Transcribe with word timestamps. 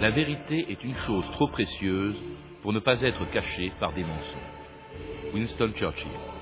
La 0.00 0.10
vérité 0.10 0.64
est 0.70 0.84
une 0.84 0.94
chose 0.94 1.28
trop 1.32 1.48
précieuse 1.48 2.16
pour 2.62 2.72
ne 2.72 2.78
pas 2.78 3.02
être 3.02 3.28
cachée 3.32 3.72
par 3.80 3.92
des 3.92 4.04
mensonges. 4.04 4.38
Winston 5.34 5.72
Churchill. 5.74 6.37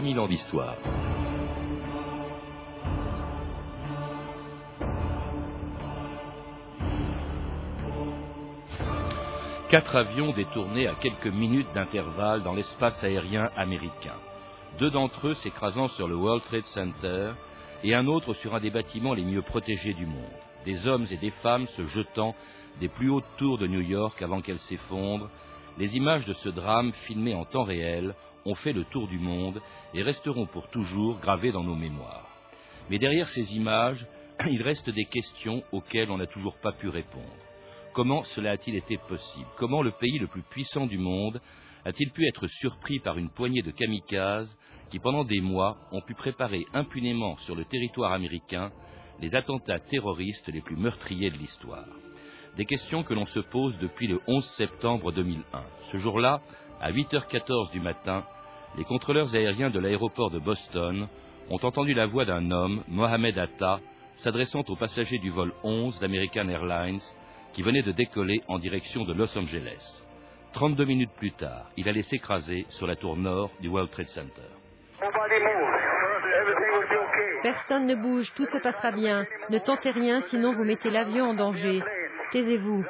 Mille 0.00 0.18
ans 0.18 0.28
d'histoire. 0.28 0.76
Quatre 9.68 9.96
avions 9.96 10.32
détournés 10.32 10.86
à 10.86 10.94
quelques 10.94 11.26
minutes 11.26 11.72
d'intervalle 11.74 12.42
dans 12.42 12.54
l'espace 12.54 13.02
aérien 13.02 13.50
américain. 13.56 14.14
Deux 14.78 14.90
d'entre 14.90 15.28
eux 15.28 15.34
s'écrasant 15.34 15.88
sur 15.88 16.06
le 16.06 16.14
World 16.14 16.44
Trade 16.44 16.66
Center 16.66 17.32
et 17.82 17.94
un 17.94 18.06
autre 18.06 18.32
sur 18.32 18.54
un 18.54 18.60
des 18.60 18.70
bâtiments 18.70 19.14
les 19.14 19.24
mieux 19.24 19.42
protégés 19.42 19.94
du 19.94 20.06
monde. 20.06 20.30
Des 20.64 20.86
hommes 20.86 21.06
et 21.10 21.16
des 21.16 21.32
femmes 21.42 21.66
se 21.66 21.84
jetant 21.86 22.34
des 22.78 22.88
plus 22.88 23.10
hautes 23.10 23.24
tours 23.38 23.58
de 23.58 23.66
New 23.66 23.80
York 23.80 24.22
avant 24.22 24.40
qu'elles 24.40 24.58
s'effondrent. 24.58 25.30
Les 25.78 25.96
images 25.96 26.26
de 26.26 26.32
ce 26.32 26.48
drame 26.48 26.92
filmées 27.06 27.34
en 27.34 27.44
temps 27.44 27.64
réel 27.64 28.14
ont 28.46 28.54
fait 28.54 28.72
le 28.72 28.84
tour 28.84 29.08
du 29.08 29.18
monde 29.18 29.60
et 29.92 30.02
resteront 30.02 30.46
pour 30.46 30.68
toujours 30.68 31.18
gravés 31.18 31.52
dans 31.52 31.64
nos 31.64 31.74
mémoires. 31.74 32.28
Mais 32.88 32.98
derrière 32.98 33.28
ces 33.28 33.54
images, 33.54 34.06
il 34.50 34.62
reste 34.62 34.88
des 34.90 35.04
questions 35.04 35.62
auxquelles 35.72 36.10
on 36.10 36.18
n'a 36.18 36.26
toujours 36.26 36.56
pas 36.56 36.72
pu 36.72 36.88
répondre. 36.88 37.24
Comment 37.92 38.22
cela 38.24 38.52
a-t-il 38.52 38.76
été 38.76 38.98
possible? 38.98 39.48
Comment 39.56 39.82
le 39.82 39.90
pays 39.90 40.18
le 40.18 40.26
plus 40.26 40.42
puissant 40.42 40.86
du 40.86 40.98
monde 40.98 41.40
a-t-il 41.84 42.10
pu 42.10 42.26
être 42.26 42.46
surpris 42.46 42.98
par 42.98 43.16
une 43.16 43.30
poignée 43.30 43.62
de 43.62 43.70
kamikazes 43.70 44.54
qui, 44.90 44.98
pendant 44.98 45.24
des 45.24 45.40
mois, 45.40 45.78
ont 45.92 46.02
pu 46.02 46.14
préparer 46.14 46.66
impunément 46.74 47.36
sur 47.38 47.54
le 47.54 47.64
territoire 47.64 48.12
américain 48.12 48.70
les 49.20 49.34
attentats 49.34 49.78
terroristes 49.78 50.48
les 50.48 50.60
plus 50.60 50.76
meurtriers 50.76 51.30
de 51.30 51.38
l'histoire? 51.38 51.86
Des 52.56 52.66
questions 52.66 53.02
que 53.02 53.14
l'on 53.14 53.26
se 53.26 53.40
pose 53.40 53.78
depuis 53.78 54.08
le 54.08 54.20
11 54.26 54.44
septembre 54.56 55.12
2001. 55.12 55.62
Ce 55.92 55.96
jour-là, 55.98 56.42
à 56.80 56.92
8h14 56.92 57.72
du 57.72 57.80
matin, 57.80 58.24
les 58.76 58.84
contrôleurs 58.84 59.34
aériens 59.34 59.70
de 59.70 59.78
l'aéroport 59.78 60.30
de 60.30 60.38
Boston 60.38 61.08
ont 61.50 61.58
entendu 61.62 61.94
la 61.94 62.06
voix 62.06 62.24
d'un 62.24 62.50
homme, 62.50 62.82
Mohamed 62.88 63.38
Atta, 63.38 63.80
s'adressant 64.16 64.62
aux 64.68 64.76
passagers 64.76 65.18
du 65.18 65.30
vol 65.30 65.52
11 65.62 65.98
d'American 66.00 66.48
Airlines 66.48 67.00
qui 67.52 67.62
venait 67.62 67.82
de 67.82 67.92
décoller 67.92 68.42
en 68.48 68.58
direction 68.58 69.04
de 69.04 69.14
Los 69.14 69.36
Angeles. 69.38 70.04
32 70.52 70.84
minutes 70.84 71.12
plus 71.16 71.32
tard, 71.32 71.70
il 71.76 71.88
allait 71.88 72.02
s'écraser 72.02 72.66
sur 72.70 72.86
la 72.86 72.96
tour 72.96 73.16
nord 73.16 73.50
du 73.60 73.68
World 73.68 73.90
Trade 73.90 74.08
Center. 74.08 74.42
Personne 77.42 77.86
ne 77.86 77.94
bouge, 77.94 78.32
tout 78.34 78.46
se 78.46 78.58
passera 78.58 78.90
bien. 78.90 79.24
Ne 79.50 79.58
tentez 79.58 79.90
rien, 79.90 80.22
sinon 80.28 80.54
vous 80.54 80.64
mettez 80.64 80.90
l'avion 80.90 81.26
en 81.26 81.34
danger. 81.34 81.82
Taisez-vous. 82.32 82.84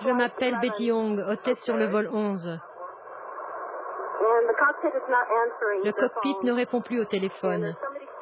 Je 0.00 0.10
m'appelle 0.10 0.58
Betty 0.60 0.86
Young, 0.86 1.18
hôtesse 1.18 1.60
sur 1.62 1.76
le 1.76 1.86
vol 1.86 2.08
11. 2.12 2.60
Le 5.84 5.92
cockpit 5.92 6.36
ne 6.44 6.52
répond 6.52 6.80
plus 6.80 7.00
au 7.00 7.04
téléphone. 7.04 7.74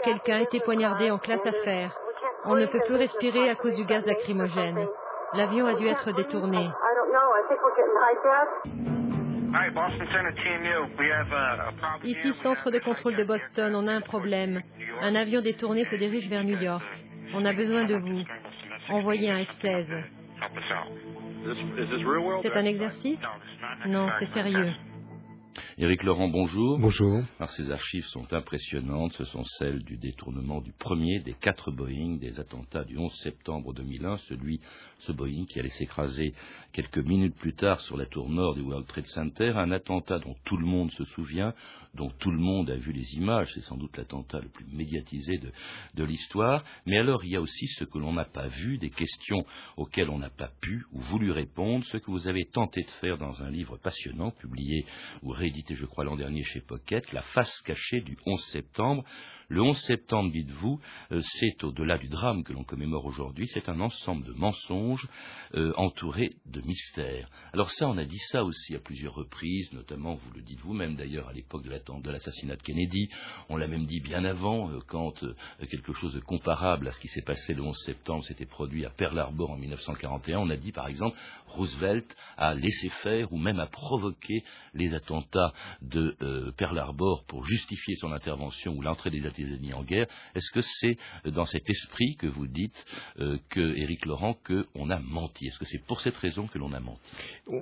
Quelqu'un 0.03 0.37
a 0.39 0.41
été 0.41 0.61
poignardé 0.61 1.11
en 1.11 1.19
classe 1.19 1.45
affaires. 1.45 1.97
On 2.45 2.55
ne 2.55 2.67
peut 2.67 2.81
plus 2.87 2.97
respirer 2.97 3.51
à 3.51 3.55
cause 3.55 3.75
du 3.75 3.85
gaz 3.85 4.07
lacrymogène. 4.07 4.87
L'avion 5.35 5.67
a 5.67 5.75
dû 5.75 5.87
être 5.87 6.13
détourné. 6.13 6.71
Ici, 12.05 12.33
centre 12.43 12.71
de 12.71 12.79
contrôle 12.79 13.17
de 13.17 13.25
Boston, 13.25 13.75
on 13.75 13.87
a 13.87 13.93
un 13.93 14.01
problème. 14.01 14.63
Un 15.03 15.15
avion 15.15 15.41
détourné 15.43 15.85
se 15.85 15.97
dirige 15.97 16.29
vers 16.31 16.45
New 16.45 16.59
York. 16.59 16.85
On 17.35 17.45
a 17.45 17.53
besoin 17.53 17.85
de 17.85 17.97
vous. 17.97 18.23
Envoyez 18.89 19.31
un 19.31 19.45
F-16. 19.45 20.20
C'est 22.43 22.57
un 22.57 22.65
exercice? 22.65 23.21
Non, 23.87 24.09
c'est 24.19 24.31
sérieux. 24.31 24.73
Éric 25.79 26.05
Laurent, 26.05 26.29
bonjour. 26.29 26.79
Bonjour. 26.79 27.23
Alors, 27.39 27.51
ces 27.51 27.73
archives 27.73 28.05
sont 28.07 28.33
impressionnantes. 28.33 29.13
Ce 29.15 29.25
sont 29.25 29.45
celles 29.59 29.83
du 29.83 29.97
détournement 29.97 30.61
du 30.61 30.73
premier 30.73 31.21
des 31.21 31.35
quatre 31.35 31.73
Boeing 31.73 32.19
des 32.19 32.39
attentats 32.39 32.85
du 32.85 32.97
11 32.97 33.13
septembre 33.23 33.75
2001, 33.75 34.19
celui, 34.29 34.61
ce 35.01 35.13
Boeing 35.13 35.47
qui 35.47 35.59
allait 35.59 35.69
s'écraser 35.71 36.35
quelques 36.73 36.99
minutes 36.99 37.35
plus 37.35 37.55
tard 37.55 37.81
sur 37.81 37.97
la 37.97 38.07
tour 38.07 38.31
nord 38.31 38.55
du 38.55 38.61
World 38.61 38.87
Trade 38.87 39.07
Center, 39.07 39.53
un 39.57 39.73
attentat 39.73 40.21
dont 40.21 40.37
tout 40.45 40.57
le 40.57 40.67
monde 40.67 40.93
se 40.93 41.05
souvient, 41.05 41.53
dont 41.95 42.11
tout 42.21 42.31
le 42.31 42.39
monde 42.39 42.71
a 42.71 42.77
vu 42.77 42.93
les 42.93 43.15
images. 43.17 43.51
C'est 43.55 43.65
sans 43.65 43.77
doute 43.77 43.97
l'attentat 43.97 44.41
le 44.41 44.49
plus 44.49 44.67
médiatisé 44.73 45.39
de, 45.39 45.51
de 45.95 46.05
l'histoire. 46.05 46.63
Mais 46.87 46.99
alors, 46.99 47.25
il 47.25 47.33
y 47.33 47.37
a 47.37 47.41
aussi 47.41 47.67
ce 47.67 47.85
que 47.85 47.99
l'on 47.99 48.13
n'a 48.13 48.25
pas 48.25 48.47
vu, 48.47 48.79
des 48.79 48.91
questions 48.91 49.45
auxquelles 49.77 50.11
on 50.11 50.19
n'a 50.19 50.31
pas 50.31 50.51
pu 50.61 50.85
ou 50.93 51.01
voulu 51.01 51.33
répondre, 51.33 51.85
ce 51.87 51.97
que 51.97 52.11
vous 52.11 52.29
avez 52.29 52.45
tenté 52.53 52.83
de 52.83 52.91
faire 53.01 53.19
dans 53.19 53.43
un 53.43 53.51
livre 53.51 53.79
passionnant, 53.79 54.31
publié 54.31 54.85
ou 55.23 55.33
réédité, 55.41 55.75
je 55.75 55.87
crois, 55.87 56.05
l'an 56.05 56.17
dernier 56.17 56.45
chez 56.45 56.61
Pocket, 56.61 57.13
La 57.13 57.23
face 57.23 57.63
cachée 57.63 58.03
du 58.03 58.17
11 58.27 58.45
septembre. 58.45 59.05
Le 59.51 59.63
11 59.63 59.77
septembre, 59.77 60.31
dites-vous, 60.31 60.81
euh, 61.11 61.21
c'est 61.25 61.65
au-delà 61.65 61.99
du 61.99 62.07
drame 62.07 62.45
que 62.45 62.53
l'on 62.53 62.63
commémore 62.63 63.05
aujourd'hui, 63.05 63.49
c'est 63.49 63.69
un 63.69 63.81
ensemble 63.81 64.25
de 64.25 64.33
mensonges 64.33 65.09
euh, 65.57 65.73
entourés 65.77 66.37
de 66.47 66.61
mystères. 66.61 67.29
Alors 67.53 67.73
ça, 67.73 67.89
on 67.89 67.99
a 67.99 68.05
dit 68.05 68.21
ça 68.31 68.45
aussi 68.45 68.77
à 68.77 68.79
plusieurs 68.79 69.13
reprises, 69.13 69.73
notamment, 69.73 70.15
vous 70.15 70.31
le 70.37 70.43
dites 70.43 70.61
vous-même 70.61 70.95
d'ailleurs, 70.95 71.29
à 71.29 71.33
l'époque 71.33 71.65
de 71.65 72.11
l'assassinat 72.13 72.55
de 72.55 72.63
Kennedy. 72.63 73.09
On 73.49 73.57
l'a 73.57 73.67
même 73.67 73.87
dit 73.87 73.99
bien 73.99 74.25
avant, 74.25 74.71
euh, 74.71 74.79
quand 74.87 75.25
quelque 75.69 75.95
chose 75.95 76.15
de 76.15 76.21
comparable 76.21 76.87
à 76.87 76.93
ce 76.93 77.01
qui 77.01 77.09
s'est 77.09 77.23
passé 77.23 77.53
le 77.53 77.63
11 77.63 77.77
septembre 77.77 78.25
s'était 78.25 78.47
produit 78.47 78.87
à 78.87 78.91
Pearl 78.91 79.19
Harbor 79.19 79.51
en 79.51 79.57
1941. 79.57 80.39
On 80.39 80.51
a 80.51 80.57
dit, 80.57 80.71
par 80.71 80.87
exemple, 80.87 81.19
Roosevelt 81.49 82.07
a 82.37 82.55
laissé 82.55 82.89
faire 83.03 83.33
ou 83.33 83.37
même 83.37 83.59
a 83.59 83.67
provoqué 83.67 84.45
les 84.75 84.95
attentats 84.95 85.53
de 85.83 86.17
Pearl 86.57 86.79
Harbor 86.79 87.25
pour 87.27 87.45
justifier 87.45 87.97
son 87.97 88.13
intervention 88.13 88.75
ou 88.77 88.83
l'entrée 88.83 89.11
des 89.11 89.27
États-Unis 89.43 89.75
en 89.75 89.83
guerre. 89.83 90.07
Est-ce 90.35 90.51
que 90.51 90.61
c'est 90.61 90.97
dans 91.25 91.47
cet 91.47 91.69
esprit 91.69 92.17
que 92.17 92.27
vous 92.27 92.47
dites, 92.47 92.85
euh, 93.19 93.39
que 93.49 93.77
Éric 93.77 94.07
Laurent, 94.07 94.37
qu'on 94.45 94.91
a 94.91 94.99
menti? 94.99 95.47
Est-ce 95.47 95.59
que 95.59 95.65
c'est 95.65 95.85
pour 95.85 96.01
cette 96.01 96.17
raison 96.17 96.47
que 96.47 96.59
l'on 96.59 96.73
a 96.73 96.81
menti? 96.81 97.01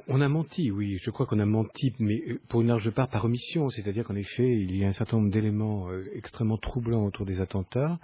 On 0.06 0.21
a 0.21 0.28
menti, 0.28 0.71
oui. 0.71 0.99
Je 1.03 1.11
crois 1.11 1.27
qu'on 1.27 1.39
a 1.39 1.47
menti, 1.47 1.93
mais 1.99 2.22
euh, 2.28 2.41
pour 2.49 2.61
une 2.61 2.69
large 2.69 2.91
part 2.91 3.09
par 3.09 3.25
omission. 3.25 3.69
C'est-à-dire 3.71 4.05
qu'en 4.05 4.16
effet, 4.16 4.49
il 4.49 4.77
y 4.77 4.84
a 4.84 4.89
un 4.89 4.93
certain 4.93 5.19
nombre 5.19 5.31
d'éléments 5.31 5.91
euh, 5.91 6.05
extrêmement 6.15 6.59
troublants 6.59 7.05
autour 7.05 7.27
des 7.27 7.41
attentats 7.41 7.99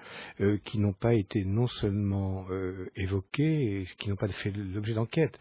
qui 0.64 0.78
n'ont 0.78 0.92
pas 0.92 1.14
été 1.14 1.44
non 1.44 1.66
seulement 1.66 2.46
évoqués, 2.96 3.86
qui 3.98 4.08
n'ont 4.08 4.16
pas 4.16 4.28
fait 4.28 4.50
l'objet 4.50 4.94
d'enquête, 4.94 5.38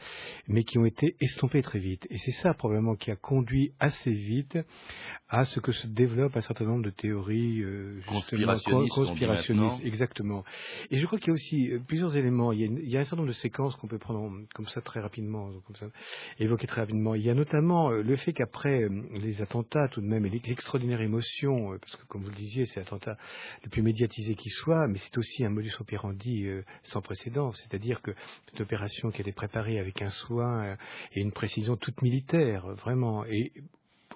mais 0.48 0.64
qui 0.64 0.78
ont 0.78 0.86
été 0.86 1.16
estompés 1.20 1.62
très 1.62 1.80
vite. 1.80 2.06
Et 2.10 2.18
c'est 2.18 2.32
ça 2.32 2.54
probablement 2.54 2.96
qui 2.96 3.12
a 3.12 3.16
conduit 3.16 3.74
assez 3.80 4.12
vite 4.12 4.58
à 5.30 5.46
ce 5.46 5.60
que 5.60 5.72
se 5.72 5.88
développe 5.88 6.36
un 6.36 6.42
certain 6.42 6.66
nombre 6.66 6.84
de 6.84 6.90
théories 6.92 7.64
conspirationnistes. 8.90 9.84
exactement. 9.84 10.44
Et 10.92 10.98
je 10.98 11.06
crois 11.06 11.20
qu'il 11.20 11.28
y 11.28 11.32
a 11.32 11.34
aussi 11.34 11.72
euh, 11.72 11.80
plusieurs 11.86 12.16
éléments. 12.16 12.52
Il 12.52 12.90
y, 12.90 12.98
a, 12.98 13.00
un 13.00 13.04
certain 13.04 13.18
nombre 13.18 13.30
de 13.30 13.34
séquences 13.34 13.76
qu'on 13.76 13.88
peut 13.88 13.98
prendre 13.98 14.32
comme 14.54 14.68
ça 14.68 14.82
très 14.82 15.00
rapidement, 15.00 15.52
comme 15.66 15.76
ça, 15.76 15.88
évoquer 16.40 16.68
très 16.68 16.82
rapidement. 16.82 17.16
Il 17.16 17.24
y 17.24 17.30
a 17.30 17.34
notamment 17.34 17.92
euh, 17.92 18.02
le 18.02 18.16
fait 18.16 18.34
qu'après 18.34 18.88
les 19.14 19.42
attentats, 19.42 19.88
tout 19.90 20.02
de 20.02 20.08
même, 20.08 20.26
et 20.26 20.30
l'extraordinaire 20.30 21.02
émotion, 21.02 21.78
parce 21.80 21.96
que 21.96 22.06
comme 22.08 22.24
vous 22.24 22.30
le 22.30 22.36
disiez, 22.36 22.66
c'est 22.66 22.80
l'attentat 22.80 23.18
le 23.64 23.70
plus 23.70 23.82
médiatisé 23.82 24.36
qui 24.36 24.50
soit, 24.50 24.88
mais 24.88 24.98
c'est 25.00 25.18
aussi 25.18 25.46
un 25.46 25.50
modus 25.50 25.74
operandi 25.80 26.48
sans 26.84 27.02
précédent. 27.02 27.52
C'est-à-dire 27.52 28.02
que 28.02 28.12
cette 28.48 28.62
opération 28.62 29.12
qui 29.12 29.18
a 29.18 29.22
été 29.22 29.32
préparée 29.32 29.80
avec 29.80 30.02
un 30.02 30.10
soin 30.10 30.76
et 31.14 31.22
une 31.22 31.32
précision 31.32 31.76
toute 31.78 32.02
militaire, 32.02 32.68
vraiment, 32.76 33.26
et 33.26 33.52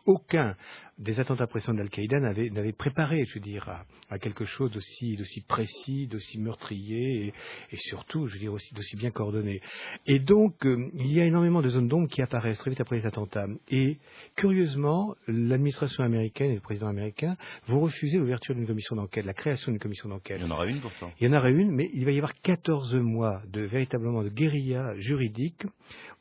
aucun 0.07 0.55
des 0.97 1.19
attentats 1.19 1.45
précédents 1.45 1.75
d'Al-Qaïda 1.75 2.19
n'avait 2.19 2.71
préparé, 2.71 3.23
je 3.25 3.35
veux 3.35 3.39
dire, 3.39 3.69
à, 4.09 4.17
quelque 4.17 4.45
chose 4.45 4.71
d'aussi 4.71 5.41
précis, 5.47 6.07
d'aussi 6.07 6.39
meurtrier 6.39 7.33
et, 7.71 7.77
surtout, 7.77 8.27
je 8.27 8.33
veux 8.33 8.39
dire, 8.39 8.53
aussi 8.53 8.73
d'aussi 8.73 8.95
bien 8.95 9.11
coordonné. 9.11 9.61
Et 10.07 10.17
donc, 10.17 10.65
euh, 10.65 10.89
il 10.95 11.13
y 11.13 11.21
a 11.21 11.25
énormément 11.25 11.61
de 11.61 11.69
zones 11.69 11.87
d'ombre 11.87 12.09
qui 12.09 12.21
apparaissent 12.21 12.57
très 12.57 12.71
vite 12.71 12.81
après 12.81 12.95
les 12.95 13.05
attentats. 13.05 13.45
Et 13.69 13.97
curieusement, 14.35 15.15
l'administration 15.27 16.03
américaine 16.03 16.51
et 16.51 16.55
le 16.55 16.61
président 16.61 16.87
américain 16.87 17.37
vont 17.67 17.81
refuser 17.81 18.17
l'ouverture 18.17 18.55
d'une 18.55 18.65
commission 18.65 18.95
d'enquête, 18.95 19.25
la 19.25 19.33
création 19.33 19.71
d'une 19.71 19.79
commission 19.79 20.09
d'enquête. 20.09 20.37
Il 20.39 20.47
y 20.47 20.47
en 20.47 20.51
aura 20.51 20.65
une 20.65 20.81
pourtant. 20.81 21.11
Il 21.19 21.27
y 21.27 21.29
en 21.29 21.37
aura 21.37 21.51
une, 21.51 21.71
mais 21.71 21.91
il 21.93 22.05
va 22.05 22.11
y 22.11 22.17
avoir 22.17 22.33
14 22.41 22.95
mois 22.95 23.43
de 23.51 23.61
véritablement 23.61 24.23
de 24.23 24.29
guérilla 24.29 24.95
juridique 24.97 25.63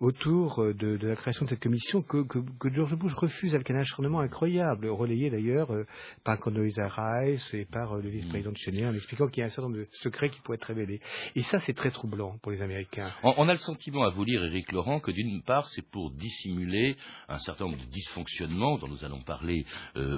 autour 0.00 0.62
euh, 0.62 0.74
de, 0.74 0.98
la 1.06 1.16
création 1.16 1.44
de 1.44 1.50
cette 1.50 1.62
commission 1.62 2.02
que, 2.02 2.26
George 2.74 2.94
Bush 2.96 3.14
refuse 3.14 3.54
avec 3.54 3.70
un 3.70 3.76
acharnement 3.76 4.20
incroyable, 4.20 4.88
relayé 4.88 5.30
d'ailleurs 5.30 5.72
euh, 5.72 5.84
par 6.24 6.38
Condoleezza 6.38 6.88
Rice 6.88 7.54
et 7.54 7.64
par 7.64 7.94
euh, 7.94 8.02
le 8.02 8.10
vice-président 8.10 8.52
de 8.52 8.56
Cheney 8.58 8.86
en 8.86 8.94
expliquant 8.94 9.26
qu'il 9.28 9.40
y 9.40 9.42
a 9.42 9.46
un 9.46 9.50
certain 9.50 9.68
nombre 9.68 9.78
de 9.78 9.88
secrets 9.92 10.28
qui 10.28 10.40
pourraient 10.40 10.56
être 10.56 10.64
révélés. 10.64 11.00
Et 11.34 11.42
ça, 11.42 11.58
c'est 11.60 11.72
très 11.72 11.90
troublant 11.90 12.36
pour 12.42 12.52
les 12.52 12.60
Américains. 12.60 13.10
On, 13.22 13.48
a 13.48 13.52
le 13.52 13.58
sentiment 13.58 14.04
à 14.04 14.10
vous 14.10 14.24
lire, 14.24 14.44
Éric 14.44 14.72
Laurent, 14.72 15.00
que 15.00 15.10
d'une 15.10 15.42
part, 15.42 15.68
c'est 15.68 15.86
pour 15.90 16.10
dissimuler 16.10 16.96
un 17.28 17.38
certain 17.38 17.64
nombre 17.64 17.78
de 17.78 17.90
dysfonctionnements 17.90 18.78
dont 18.78 18.88
nous 18.88 19.04
allons 19.04 19.22
parler 19.22 19.64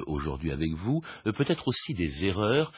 aujourd'hui 0.07 0.51
avec 0.51 0.71
vous, 0.73 1.03
peut-être 1.25 1.69
aussi 1.69 1.95
des 1.95 2.27
erreurs 2.27 2.73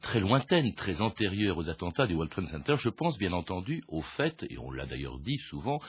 très 0.00 0.20
lointaines, 0.20 0.74
très 0.74 1.00
antérieures 1.00 1.58
aux 1.58 1.68
attentats 1.68 2.06
du 2.06 2.14
World 2.14 2.30
Trade 2.30 2.46
Center. 2.46 2.74
Je 2.78 2.88
pense 2.88 3.18
bien 3.18 3.32
entendu 3.32 3.82
au 3.88 4.02
fait, 4.02 4.44
et 4.48 4.58
on 4.58 4.70
l'a 4.70 4.86
d'ailleurs 4.86 5.18
dit 5.18 5.38
souvent, 5.48 5.80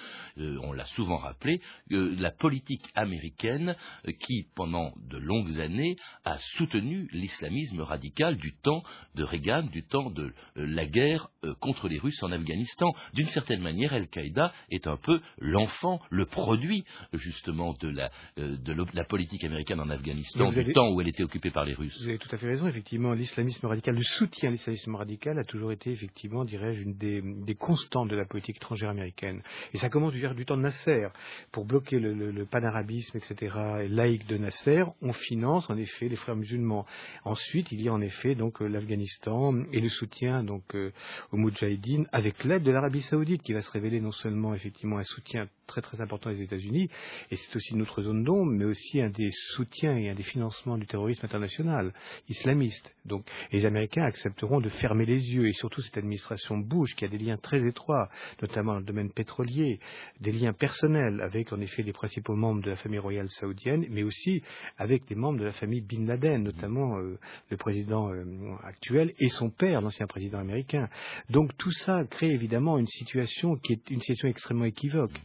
on 0.62 0.72
l'a 0.74 0.86
souvent 0.86 1.18
rappelé, 1.18 1.62
euh, 1.92 2.16
la 2.18 2.32
politique 2.32 2.86
américaine 2.96 3.76
euh, 4.08 4.12
qui, 4.12 4.48
pendant 4.56 4.94
de 5.10 5.18
longues 5.18 5.60
années, 5.60 5.96
a 6.26 6.38
soutenu 6.40 7.08
l'islamisme 7.12 7.82
radical 7.82 8.38
du 8.38 8.54
temps 8.56 8.84
de 9.16 9.24
Reagan, 9.24 9.64
du 9.64 9.84
temps 9.84 10.10
de 10.10 10.34
euh, 10.58 10.66
la 10.66 10.86
guerre 10.86 11.30
contre 11.60 11.90
les 11.90 12.00
Russes 12.00 12.24
en 12.24 12.32
Afghanistan. 12.32 12.94
D'une 13.14 13.28
certaine 13.28 13.62
manière, 13.62 13.94
Al-Qaïda 13.94 14.54
est 14.70 14.88
un 14.88 14.98
peu 14.98 15.20
l'enfant, 15.40 16.00
le 16.10 16.26
produit 16.26 16.86
justement 17.12 17.74
de 17.74 17.90
la, 17.90 19.04
politique 19.04 19.44
américaine 19.44 19.82
en 19.82 19.90
Afghanistan, 19.90 20.52
du 20.52 20.72
temps 20.72 20.90
où 20.92 21.02
elle 21.02 21.10
était 21.10 21.24
occupée 21.24 21.52
par 21.52 21.66
les 21.66 21.74
Russes. 21.74 22.02
Vous 22.02 22.08
avez 22.08 22.18
tout 22.18 22.34
à 22.34 22.38
fait 22.38 22.48
raison. 22.48 22.68
Effectivement, 22.68 23.14
l'islamisme 23.14 23.68
radical, 23.68 23.96
le 23.96 24.04
soutien 24.04 24.50
à 24.50 24.52
l'islamisme 24.52 24.96
radical 24.96 25.38
a 25.38 25.44
toujours 25.44 25.72
été, 25.72 25.92
effectivement, 25.92 26.46
dirais-je, 26.46 26.82
une 26.82 26.96
des, 26.98 27.22
des, 27.22 27.56
constantes 27.56 28.10
de 28.10 28.16
la 28.16 28.26
politique 28.26 28.58
étrangère 28.58 28.90
américaine. 28.90 29.42
Et 29.74 29.78
ça 29.78 29.90
commence 29.90 30.14
du, 30.14 30.28
du 30.36 30.43
temps 30.46 30.58
de 30.58 30.62
Nasser. 30.62 31.08
Pour 31.52 31.66
bloquer 31.66 32.00
le, 32.00 32.46
panarabisme, 32.46 33.18
etc., 33.18 33.56
et 33.84 33.88
laïque 33.88 34.28
de 34.28 34.38
Nasser, 34.38 34.84
on 35.02 35.14
finance 35.14 35.70
en 35.70 35.78
effet 35.78 36.10
les 36.10 36.16
frères 36.16 36.36
musulmans. 36.36 36.86
Ensuite, 37.26 37.72
il 37.72 37.82
y 37.82 37.90
a 37.90 37.94
en 37.94 38.02
effet 38.02 38.36
donc 38.36 38.62
euh, 38.62 38.68
l'Afghanistan 38.68 39.64
et 39.72 39.80
le 39.80 39.90
soutien 39.90 40.44
donc 40.44 40.64
euh, 40.76 40.92
aux 41.32 41.38
Moudjahidines 41.38 42.08
avec 42.12 42.44
l'aide 42.44 42.64
de 42.64 42.72
l'Arabie 42.72 43.02
Saoudite 43.02 43.42
qui 43.44 43.54
va 43.54 43.62
se 43.62 43.72
révéler 43.72 44.02
non 44.02 44.12
seulement 44.12 44.54
effectivement 44.54 44.98
un 44.98 45.04
soutien 45.04 45.48
très 45.68 45.82
très 45.82 46.02
important 46.02 46.30
des 46.30 46.42
États-Unis 46.42 46.90
et 47.32 47.36
c'est 47.36 47.56
aussi 47.56 47.74
une 47.74 47.82
autre 47.82 48.02
zone 48.02 48.24
d'ombre, 48.24 48.52
mais 48.52 48.66
aussi 48.66 49.02
un 49.02 49.10
des 49.10 49.30
soutiens 49.56 49.98
et 49.98 50.10
un 50.10 50.16
des 50.16 50.24
financements 50.24 50.78
du 50.78 50.86
terrorisme 50.86 51.26
international 51.26 51.94
islamiste. 52.30 52.94
Donc, 53.06 53.26
les 53.52 53.66
Américains 53.66 54.04
accepteront 54.04 54.60
de 54.60 54.70
fermer 54.70 55.06
les 55.06 55.32
yeux 55.32 55.48
et 55.48 55.54
surtout 55.54 55.82
cette 55.82 55.98
administration 55.98 56.58
Bush 56.58 56.96
qui 56.96 57.06
a 57.06 57.08
des 57.08 57.18
liens 57.18 57.38
très 57.38 57.66
étroits, 57.66 58.10
notamment 58.42 58.74
dans 58.74 58.80
le 58.80 58.86
domaine 58.86 59.12
pétrolier, 59.12 59.80
des 60.20 60.32
liens 60.40 60.54
personnels 60.54 61.22
avec 61.22 61.52
en 61.54 61.60
effet 61.60 61.84
les 61.84 61.94
principaux 61.94 62.36
membres 62.36 62.62
de 62.62 62.70
la 62.70 62.76
famille 62.76 63.00
royale 63.00 63.30
saoudienne, 63.30 63.86
mais 63.90 64.04
aussi 64.04 64.42
avec 64.78 65.08
des 65.08 65.16
membres 65.16 65.40
de 65.40 65.46
la 65.46 65.52
famille 65.54 65.82
Bin 65.82 66.06
Laden, 66.06 66.44
notamment 66.44 66.98
euh, 66.98 67.18
le 67.50 67.58
président 67.58 68.12
euh, 68.12 68.24
actuel 68.64 69.14
et 69.20 69.30
son 69.30 69.50
père, 69.50 69.82
l'ancien 69.82 70.08
président 70.08 70.40
américain. 70.40 70.90
Donc 71.30 71.56
tout 71.58 71.72
ça 71.72 72.06
crée 72.06 72.32
évidemment 72.32 72.78
une 72.78 72.88
situation 72.88 73.56
qui 73.56 73.74
est 73.74 73.90
une 73.90 74.02
situation 74.02 74.28
extrêmement 74.28 74.66
équivoque. 74.66 75.20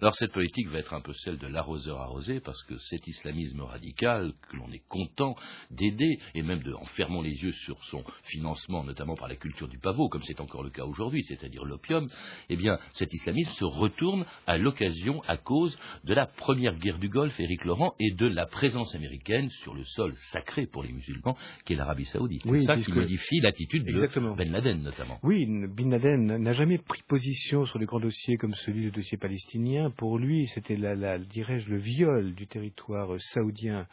Alors 0.00 0.14
cette 0.14 0.32
politique 0.32 0.68
va 0.68 0.78
être 0.78 0.94
un 0.94 1.00
peu 1.00 1.12
celle 1.12 1.38
de 1.38 1.46
l'arroseur 1.46 2.00
arrosé, 2.00 2.40
parce 2.40 2.62
que 2.64 2.76
cet 2.78 3.06
islamisme 3.06 3.60
radical 3.60 4.32
que 4.50 4.56
l'on 4.56 4.70
est 4.72 4.82
content 4.88 5.36
d'aider, 5.70 6.18
et 6.34 6.42
même 6.42 6.62
de, 6.62 6.72
en 6.72 6.84
fermant 6.84 7.22
les 7.22 7.42
yeux 7.42 7.52
sur 7.52 7.82
son 7.84 8.02
financement, 8.24 8.84
notamment 8.84 9.14
par 9.14 9.28
la 9.28 9.36
culture 9.36 9.68
du 9.68 9.78
pavot, 9.78 10.08
comme 10.08 10.22
c'est 10.22 10.40
encore 10.40 10.62
le 10.62 10.70
cas 10.70 10.84
aujourd'hui, 10.84 11.22
c'est-à-dire 11.24 11.64
l'opium, 11.64 12.08
eh 12.48 12.56
bien 12.56 12.78
cet 12.92 13.12
islamisme 13.12 13.52
se 13.52 13.64
retourne 13.64 14.24
à 14.46 14.58
l'occasion, 14.58 15.22
à 15.28 15.36
cause 15.36 15.78
de 16.04 16.14
la 16.14 16.26
première 16.26 16.76
guerre 16.76 16.98
du 16.98 17.08
Golfe, 17.08 17.38
Éric 17.38 17.64
Laurent, 17.64 17.94
et 18.00 18.12
de 18.12 18.26
la 18.26 18.46
présence 18.46 18.94
américaine 18.94 19.48
sur 19.62 19.74
le 19.74 19.84
sol 19.84 20.14
sacré 20.16 20.66
pour 20.66 20.82
les 20.82 20.92
musulmans, 20.92 21.36
qui 21.64 21.74
est 21.74 21.76
l'Arabie 21.76 22.04
saoudite. 22.04 22.42
c'est 22.44 22.64
ça 22.64 22.76
qui 22.76 22.92
modifie 22.92 23.40
l'attitude 23.40 23.84
de 23.84 24.34
Ben 24.34 24.50
Laden 24.50 24.82
notamment. 24.82 25.18
Oui, 25.22 25.46
Ben 25.46 25.90
Laden 25.90 26.38
n'a 26.38 26.52
jamais 26.52 26.78
pris 26.78 27.02
position 27.06 27.64
sur 27.64 27.78
des 27.78 27.86
grands 27.86 28.00
dossiers 28.00 28.36
comme 28.36 28.54
celui 28.54 28.82
du 28.82 28.90
dossier 28.90 29.18
palestinien 29.18 29.67
pour 29.96 30.18
lui, 30.18 30.46
c'était, 30.48 30.76
dirais-je, 30.76 31.70
le 31.70 31.76
viol 31.76 32.34
du 32.34 32.46
territoire 32.46 33.20
saoudien 33.20 33.86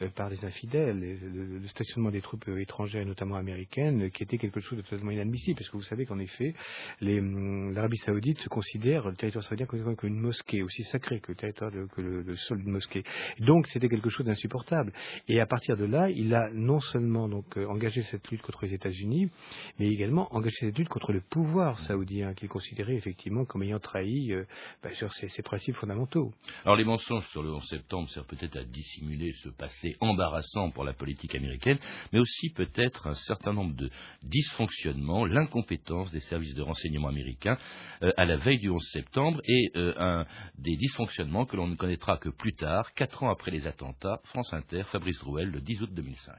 euh, 0.00 0.08
par 0.08 0.28
les 0.28 0.44
infidèles, 0.44 0.98
le, 1.00 1.66
stationnement 1.68 2.10
des 2.10 2.20
troupes 2.20 2.48
étrangères, 2.48 3.06
notamment 3.06 3.36
américaines, 3.36 4.10
qui 4.10 4.22
était 4.22 4.38
quelque 4.38 4.60
chose 4.60 4.78
de 4.78 4.82
totalement 4.82 5.10
inadmissible, 5.10 5.56
parce 5.58 5.70
que 5.70 5.76
vous 5.76 5.82
savez 5.82 6.06
qu'en 6.06 6.18
effet, 6.18 6.54
hum, 7.02 7.72
l'Arabie 7.72 7.98
saoudite 7.98 8.38
se 8.38 8.48
considère 8.48 9.08
le 9.08 9.16
territoire 9.16 9.44
saoudien 9.44 9.66
comme 9.66 9.94
une 10.02 10.20
mosquée, 10.20 10.62
aussi 10.62 10.82
sacré 10.84 11.20
que 11.20 11.32
le 11.32 11.36
territoire 11.36 11.70
le, 11.70 12.36
sol 12.36 12.58
d'une 12.58 12.72
mosquée. 12.72 13.02
Donc 13.40 13.66
c'était 13.68 13.88
quelque 13.88 14.10
chose 14.10 14.26
d'insupportable. 14.26 14.92
Et 15.28 15.40
à 15.40 15.46
partir 15.46 15.76
de 15.76 15.84
là, 15.84 16.10
il 16.10 16.34
a 16.34 16.50
non 16.52 16.80
seulement 16.80 17.28
donc 17.28 17.56
euh, 17.56 17.66
engagé 17.66 18.02
cette 18.02 18.28
lutte 18.28 18.42
contre 18.42 18.64
les 18.64 18.74
États-Unis, 18.74 19.30
mais 19.78 19.88
également 19.88 20.34
engagé 20.34 20.56
cette 20.60 20.78
lutte 20.78 20.88
contre 20.88 21.12
le 21.12 21.20
pouvoir 21.20 21.78
saoudien, 21.78 22.34
qu'il 22.34 22.48
considérait 22.48 22.94
effectivement 22.94 23.44
comme 23.44 23.62
ayant 23.62 23.78
trahi 23.78 24.32
euh, 24.32 24.44
bah, 24.82 24.92
sur 24.92 25.12
ces, 25.28 25.42
principes 25.42 25.76
fondamentaux. 25.76 26.32
Alors 26.64 26.76
les 26.76 26.84
mensonges 26.84 27.26
sur 27.28 27.42
le 27.42 27.52
11 27.52 27.64
septembre 27.68 28.08
servent 28.10 28.26
peut-être 28.26 28.56
à 28.56 28.64
dissimuler 28.64 29.32
ce 29.32 29.48
passé 29.50 29.96
embarrassant 30.00 30.70
pour 30.70 30.84
la 30.84 30.92
politique 30.92 31.34
américaine, 31.34 31.78
mais 32.12 32.18
aussi 32.18 32.50
peut-être 32.50 33.06
un 33.06 33.14
certain 33.14 33.52
nombre 33.52 33.74
de 33.74 33.90
dysfonctionnements, 34.22 35.24
l'incompétence 35.24 36.10
des 36.12 36.20
services 36.20 36.54
de 36.54 36.62
renseignement 36.62 37.08
américains 37.08 37.58
euh, 38.02 38.12
à 38.16 38.24
la 38.24 38.36
veille 38.36 38.58
du 38.58 38.70
11 38.70 38.82
septembre 38.92 39.40
et 39.46 39.70
euh, 39.76 39.94
un 39.98 40.26
des 40.58 40.76
dysfonctionnements 40.76 41.46
que 41.46 41.56
l'on 41.56 41.68
ne 41.68 41.76
connaîtra 41.76 42.18
que 42.18 42.28
plus 42.28 42.54
tard, 42.54 42.92
quatre 42.94 43.22
ans 43.22 43.30
après 43.30 43.50
les 43.50 43.66
attentats. 43.66 44.20
France 44.24 44.52
Inter, 44.52 44.84
Fabrice 44.90 45.20
Rouel, 45.22 45.48
le 45.48 45.60
10 45.60 45.82
août 45.82 45.90
2005. 45.92 46.34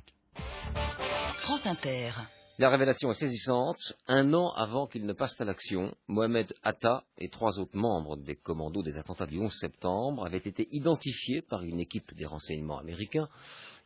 France 1.43 1.65
Inter. 1.65 2.11
La 2.59 2.69
révélation 2.69 3.09
est 3.09 3.15
saisissante. 3.15 3.79
Un 4.07 4.31
an 4.35 4.51
avant 4.51 4.85
qu'il 4.85 5.07
ne 5.07 5.13
passe 5.13 5.35
à 5.41 5.43
l'action, 5.43 5.91
Mohamed 6.07 6.53
Atta 6.61 7.03
et 7.17 7.29
trois 7.29 7.57
autres 7.57 7.75
membres 7.75 8.15
des 8.15 8.35
commandos 8.35 8.83
des 8.83 8.99
attentats 8.99 9.25
du 9.25 9.39
11 9.39 9.51
septembre 9.51 10.23
avaient 10.23 10.37
été 10.37 10.67
identifiés 10.71 11.41
par 11.41 11.63
une 11.63 11.79
équipe 11.79 12.13
des 12.13 12.27
renseignements 12.27 12.77
américains, 12.77 13.27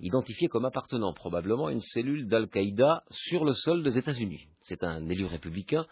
identifiés 0.01 0.49
comme 0.49 0.65
appartenant 0.65 1.13
probablement 1.13 1.67
à 1.67 1.71
une 1.71 1.79
cellule 1.79 2.27
d'Al-Qaïda 2.27 3.05
sur 3.09 3.45
le 3.45 3.53
sol 3.53 3.83
des 3.83 3.97
États-Unis. 3.97 4.49
C'est 4.59 4.83
un 4.83 5.07
élu 5.07 5.23
républicain 5.23 5.85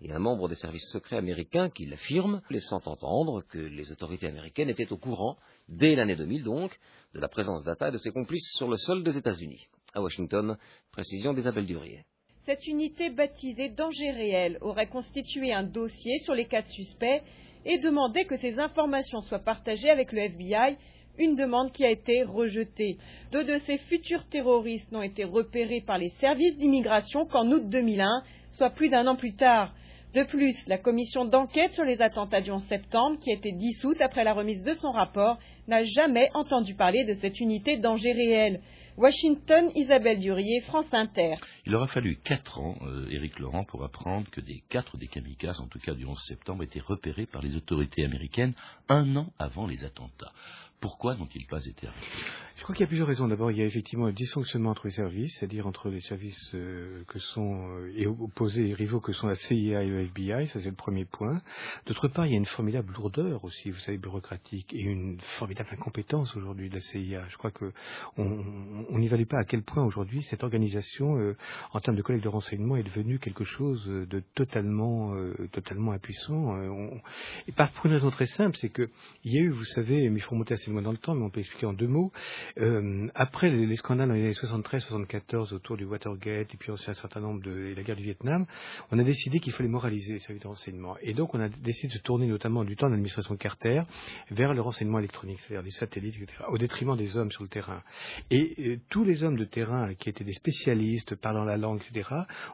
et 0.00 0.12
un 0.12 0.20
membre 0.20 0.48
des 0.48 0.54
services 0.54 0.88
secrets 0.92 1.16
américains 1.16 1.68
qui 1.68 1.86
l'affirme, 1.86 2.42
laissant 2.48 2.80
entendre 2.84 3.42
que 3.42 3.58
les 3.58 3.90
autorités 3.90 4.28
américaines 4.28 4.68
étaient 4.68 4.92
au 4.92 4.98
courant, 4.98 5.36
dès 5.68 5.96
l'année 5.96 6.14
2000 6.14 6.44
donc, 6.44 6.78
de 7.12 7.18
la 7.18 7.28
présence 7.28 7.64
d'Atta 7.64 7.88
et 7.88 7.92
de 7.92 7.98
ses 7.98 8.12
complices 8.12 8.52
sur 8.54 8.68
le 8.68 8.76
sol 8.76 9.02
des 9.02 9.16
États-Unis. 9.16 9.66
À 9.94 10.00
Washington, 10.00 10.56
précision 10.92 11.34
d'Isabelle 11.34 11.66
Durier. 11.66 12.04
Cette 12.46 12.66
unité 12.66 13.10
baptisée 13.10 13.68
Danger 13.68 14.10
réel 14.12 14.56
aurait 14.62 14.86
constitué 14.86 15.52
un 15.52 15.62
dossier 15.62 16.18
sur 16.20 16.34
les 16.34 16.46
quatre 16.46 16.68
suspects 16.68 17.22
et 17.66 17.78
demandé 17.78 18.24
que 18.24 18.38
ces 18.38 18.58
informations 18.58 19.20
soient 19.20 19.40
partagées 19.40 19.90
avec 19.90 20.10
le 20.10 20.22
FBI, 20.22 20.76
une 21.18 21.34
demande 21.34 21.70
qui 21.70 21.84
a 21.84 21.90
été 21.90 22.22
rejetée. 22.22 22.96
Deux 23.30 23.44
de 23.44 23.58
ces 23.66 23.76
futurs 23.76 24.26
terroristes 24.30 24.90
n'ont 24.90 25.02
été 25.02 25.24
repérés 25.24 25.82
par 25.86 25.98
les 25.98 26.08
services 26.20 26.56
d'immigration 26.56 27.26
qu'en 27.26 27.46
août 27.50 27.68
2001, 27.68 28.22
soit 28.52 28.70
plus 28.70 28.88
d'un 28.88 29.06
an 29.06 29.16
plus 29.16 29.34
tard. 29.34 29.74
De 30.12 30.24
plus, 30.24 30.56
la 30.66 30.76
commission 30.76 31.24
d'enquête 31.24 31.72
sur 31.72 31.84
les 31.84 32.02
attentats 32.02 32.40
du 32.40 32.50
11 32.50 32.64
septembre, 32.64 33.20
qui 33.20 33.30
a 33.30 33.34
été 33.34 33.52
dissoute 33.52 34.00
après 34.00 34.24
la 34.24 34.32
remise 34.32 34.64
de 34.64 34.74
son 34.74 34.90
rapport, 34.90 35.38
n'a 35.68 35.82
jamais 35.84 36.28
entendu 36.34 36.74
parler 36.74 37.04
de 37.04 37.12
cette 37.14 37.38
unité 37.38 37.76
danger 37.76 38.10
réel. 38.12 38.60
Washington, 38.96 39.70
Isabelle 39.76 40.18
Durier, 40.18 40.62
France 40.62 40.88
Inter. 40.92 41.36
Il 41.64 41.76
aura 41.76 41.86
fallu 41.86 42.16
quatre 42.24 42.58
ans, 42.58 42.74
euh, 42.82 43.08
Éric 43.12 43.38
Laurent, 43.38 43.62
pour 43.62 43.84
apprendre 43.84 44.28
que 44.30 44.40
des 44.40 44.64
quatre 44.68 44.96
des 44.96 45.06
kamikazes, 45.06 45.60
en 45.60 45.68
tout 45.68 45.78
cas 45.78 45.94
du 45.94 46.04
11 46.04 46.20
septembre, 46.26 46.64
étaient 46.64 46.80
repérés 46.80 47.26
par 47.26 47.40
les 47.40 47.54
autorités 47.54 48.04
américaines 48.04 48.54
un 48.88 49.14
an 49.14 49.32
avant 49.38 49.68
les 49.68 49.84
attentats. 49.84 50.32
Pourquoi 50.80 51.14
n'ont-ils 51.14 51.46
pas 51.46 51.64
été 51.66 51.86
arrêtés? 51.86 52.06
Je 52.60 52.64
crois 52.64 52.74
qu'il 52.74 52.84
y 52.84 52.84
a 52.84 52.88
plusieurs 52.88 53.08
raisons. 53.08 53.26
D'abord, 53.26 53.50
il 53.50 53.56
y 53.56 53.62
a 53.62 53.64
effectivement 53.64 54.04
un 54.04 54.12
dysfonctionnement 54.12 54.68
entre 54.68 54.84
les 54.84 54.92
services, 54.92 55.34
c'est-à-dire 55.38 55.66
entre 55.66 55.88
les 55.88 56.02
services 56.02 56.50
euh, 56.52 57.04
que 57.08 57.18
sont 57.18 57.70
euh, 57.70 57.90
et 57.96 58.06
opposés 58.06 58.68
et 58.68 58.74
rivaux 58.74 59.00
que 59.00 59.14
sont 59.14 59.28
la 59.28 59.34
CIA 59.34 59.82
et 59.82 59.88
le 59.88 60.00
FBI, 60.00 60.46
ça 60.48 60.60
c'est 60.60 60.68
le 60.68 60.74
premier 60.74 61.06
point. 61.06 61.40
D'autre 61.86 62.08
part, 62.08 62.26
il 62.26 62.32
y 62.32 62.34
a 62.34 62.36
une 62.36 62.44
formidable 62.44 62.92
lourdeur 62.92 63.44
aussi, 63.44 63.70
vous 63.70 63.78
savez, 63.78 63.96
bureaucratique 63.96 64.74
et 64.74 64.82
une 64.82 65.18
formidable 65.38 65.70
incompétence 65.72 66.36
aujourd'hui 66.36 66.68
de 66.68 66.74
la 66.74 66.82
CIA. 66.82 67.26
Je 67.30 67.38
crois 67.38 67.50
que 67.50 67.72
on 68.18 68.98
n'évalue 68.98 69.24
pas 69.24 69.38
à 69.38 69.44
quel 69.44 69.62
point 69.62 69.82
aujourd'hui 69.82 70.22
cette 70.24 70.44
organisation, 70.44 71.16
euh, 71.16 71.38
en 71.72 71.80
termes 71.80 71.96
de 71.96 72.02
collecte 72.02 72.24
de 72.24 72.28
renseignements, 72.28 72.76
est 72.76 72.82
devenue 72.82 73.18
quelque 73.18 73.44
chose 73.44 73.86
de 73.86 74.22
totalement, 74.34 75.14
totalement 75.52 75.92
impuissant. 75.92 76.60
et 77.48 77.52
par 77.52 77.72
pour 77.72 77.86
une 77.86 77.92
raison 77.92 78.10
très 78.10 78.26
simple, 78.26 78.58
c'est 78.58 78.68
que 78.68 78.90
il 79.24 79.32
y 79.32 79.38
a 79.38 79.40
eu, 79.40 79.48
vous 79.48 79.64
savez, 79.64 80.10
mais 80.10 80.18
il 80.18 80.22
faut 80.22 80.32
remonter 80.32 80.52
assez 80.52 80.70
loin 80.70 80.82
dans 80.82 80.92
le 80.92 80.98
temps, 80.98 81.14
mais 81.14 81.24
on 81.24 81.30
peut 81.30 81.40
expliquer 81.40 81.64
en 81.64 81.72
deux 81.72 81.88
mots. 81.88 82.12
Euh, 82.58 83.08
après 83.14 83.50
les, 83.50 83.76
scandales 83.76 84.08
dans 84.08 84.14
les 84.14 84.22
années 84.22 84.32
73-74 84.32 85.54
autour 85.54 85.76
du 85.76 85.84
Watergate 85.84 86.52
et 86.52 86.56
puis 86.56 86.70
aussi 86.70 86.90
un 86.90 86.94
certain 86.94 87.20
nombre 87.20 87.42
de 87.42 87.74
la 87.76 87.82
guerre 87.82 87.96
du 87.96 88.02
Vietnam, 88.02 88.46
on 88.90 88.98
a 88.98 89.04
décidé 89.04 89.38
qu'il 89.38 89.52
fallait 89.52 89.68
moraliser 89.68 90.14
les 90.14 90.18
services 90.18 90.42
de 90.42 90.48
renseignement. 90.48 90.96
Et 91.02 91.14
donc 91.14 91.34
on 91.34 91.40
a 91.40 91.48
décidé 91.48 91.88
de 91.88 91.92
se 91.98 92.02
tourner 92.02 92.26
notamment 92.26 92.64
du 92.64 92.76
temps 92.76 92.86
de 92.86 92.92
l'administration 92.92 93.36
Carter 93.36 93.82
vers 94.30 94.54
le 94.54 94.60
renseignement 94.60 94.98
électronique, 94.98 95.38
c'est-à-dire 95.40 95.62
les 95.62 95.70
satellites, 95.70 96.16
etc., 96.16 96.44
au 96.48 96.58
détriment 96.58 96.96
des 96.96 97.16
hommes 97.16 97.30
sur 97.30 97.42
le 97.42 97.48
terrain. 97.48 97.82
Et 98.30 98.78
tous 98.90 99.04
les 99.04 99.22
hommes 99.24 99.36
de 99.36 99.44
terrain 99.44 99.94
qui 99.94 100.08
étaient 100.08 100.24
des 100.24 100.32
spécialistes 100.32 101.14
parlant 101.16 101.44
la 101.44 101.56
langue, 101.56 101.80
etc., 101.80 102.08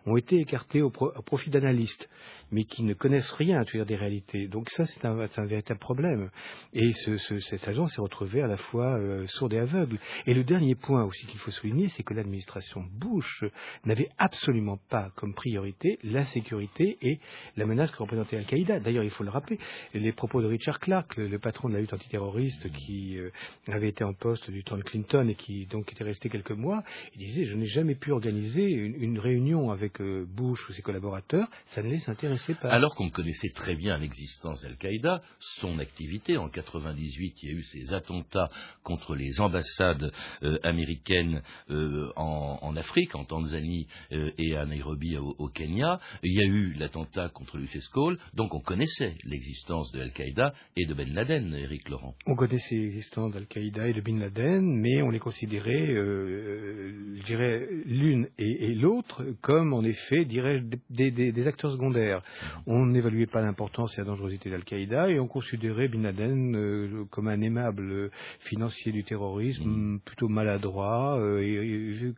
ont 0.04 0.16
été 0.16 0.40
écartés 0.40 0.82
au, 0.82 0.90
profit 0.90 1.50
d'analystes, 1.50 2.08
mais 2.50 2.64
qui 2.64 2.82
ne 2.82 2.94
connaissent 2.94 3.32
rien, 3.32 3.60
à 3.60 3.64
dire, 3.64 3.86
des 3.86 3.96
réalités. 3.96 4.48
Donc 4.48 4.70
ça, 4.70 4.84
c'est 4.86 5.04
un, 5.04 5.18
un, 5.18 5.44
véritable 5.44 5.80
problème. 5.80 6.30
Et 6.72 6.92
ce, 6.92 7.16
ce, 7.16 7.38
cette 7.40 7.66
agence 7.68 7.94
s'est 7.94 8.00
retrouvée 8.00 8.42
à 8.42 8.46
la 8.46 8.56
fois 8.56 8.98
euh, 8.98 9.26
sourde 9.26 9.54
et 9.54 9.58
aveugle 9.58 9.85
et 10.26 10.34
le 10.34 10.44
dernier 10.44 10.74
point 10.74 11.04
aussi 11.04 11.26
qu'il 11.26 11.38
faut 11.38 11.50
souligner, 11.50 11.88
c'est 11.88 12.02
que 12.02 12.14
l'administration 12.14 12.84
Bush 12.92 13.44
n'avait 13.84 14.08
absolument 14.18 14.78
pas 14.88 15.10
comme 15.16 15.34
priorité 15.34 15.98
la 16.02 16.24
sécurité 16.24 16.98
et 17.02 17.20
la 17.56 17.66
menace 17.66 17.90
que 17.90 17.98
représentait 17.98 18.36
Al-Qaïda. 18.36 18.80
D'ailleurs, 18.80 19.04
il 19.04 19.10
faut 19.10 19.24
le 19.24 19.30
rappeler, 19.30 19.58
les 19.94 20.12
propos 20.12 20.42
de 20.42 20.46
Richard 20.46 20.80
Clark, 20.80 21.16
le, 21.16 21.38
patron 21.38 21.68
de 21.68 21.74
la 21.74 21.80
lutte 21.80 21.92
antiterroriste 21.92 22.70
qui 22.72 23.18
euh, 23.18 23.30
avait 23.68 23.88
été 23.88 24.04
en 24.04 24.14
poste 24.14 24.50
du 24.50 24.64
temps 24.64 24.76
de 24.76 24.82
Clinton 24.82 25.28
et 25.28 25.34
qui 25.34 25.66
donc 25.66 25.92
était 25.92 26.04
resté 26.04 26.28
quelques 26.28 26.52
mois, 26.52 26.82
il 27.14 27.26
disait 27.26 27.44
je 27.44 27.54
n'ai 27.54 27.66
jamais 27.66 27.94
pu 27.94 28.12
organiser 28.12 28.64
une, 28.64 29.18
réunion 29.18 29.70
avec 29.70 30.00
euh, 30.00 30.26
Bush 30.28 30.68
ou 30.68 30.72
ses 30.72 30.82
collaborateurs, 30.82 31.48
ça 31.68 31.82
ne 31.82 31.88
les 31.88 32.08
intéressait 32.08 32.54
pas. 32.54 32.68
Alors 32.68 32.94
qu'on 32.94 33.08
connaissait 33.08 33.48
très 33.54 33.74
bien 33.74 33.96
l'existence 33.96 34.62
d'Al-Qaïda, 34.62 35.22
son 35.40 35.78
activité 35.78 36.36
en 36.36 36.48
98, 36.48 37.34
il 37.42 37.48
y 37.48 37.52
a 37.52 37.54
eu 37.56 37.62
ces 37.62 37.92
attentats 37.92 38.48
contre 38.82 39.14
les 39.14 39.40
ambassades 39.40 39.75
ambassades 39.76 40.12
euh, 40.42 40.58
américaines 40.62 41.42
euh, 41.70 42.10
en, 42.16 42.76
Afrique, 42.76 43.14
en 43.14 43.24
Tanzanie 43.24 43.86
euh, 44.12 44.30
et 44.38 44.56
à 44.56 44.66
Nairobi 44.66 45.16
au, 45.16 45.48
Kenya. 45.48 46.00
Il 46.22 46.34
y 46.34 46.40
a 46.40 46.46
eu 46.46 46.74
l'attentat 46.74 47.28
contre 47.30 47.56
Lucius 47.58 47.88
Cole, 47.88 48.18
donc 48.34 48.54
on 48.54 48.60
connaissait 48.60 49.14
l'existence 49.24 49.92
de 49.92 50.00
Al-Qaïda 50.00 50.52
et 50.76 50.86
de 50.86 50.94
Ben 50.94 51.12
Laden, 51.14 51.54
Eric 51.54 51.88
Laurent. 51.88 52.14
On 52.26 52.34
connaissait 52.34 52.76
l'existence 52.76 53.32
d'Al-Qaïda 53.32 53.88
et 53.88 53.92
de 53.92 54.00
Ben 54.00 54.18
Laden, 54.18 54.62
mais 54.80 55.02
on 55.02 55.10
les 55.10 55.18
considérait, 55.18 55.86
je 55.86 57.24
dirais, 57.24 57.66
l'une 57.86 58.28
et, 58.38 58.74
l'autre 58.74 59.24
comme, 59.40 59.72
en 59.72 59.82
effet, 59.84 60.24
dirais 60.24 60.62
des, 60.90 61.10
des, 61.10 61.46
acteurs 61.46 61.72
secondaires. 61.72 62.22
On 62.66 62.86
n'évaluait 62.86 63.26
pas 63.26 63.40
l'importance 63.40 63.94
et 63.94 64.00
la 64.00 64.06
dangerosité 64.06 64.50
d'Al-Qaïda 64.50 65.10
et 65.10 65.20
on 65.20 65.28
considérait 65.28 65.88
Bin 65.88 66.02
Laden 66.02 67.06
comme 67.10 67.28
un 67.28 67.40
aimable 67.40 68.10
financier 68.40 68.92
du 68.92 69.04
terrorisme 69.04 69.55
Mm, 69.64 69.98
plutôt 70.04 70.28
maladroit, 70.28 71.18
euh, 71.20 72.12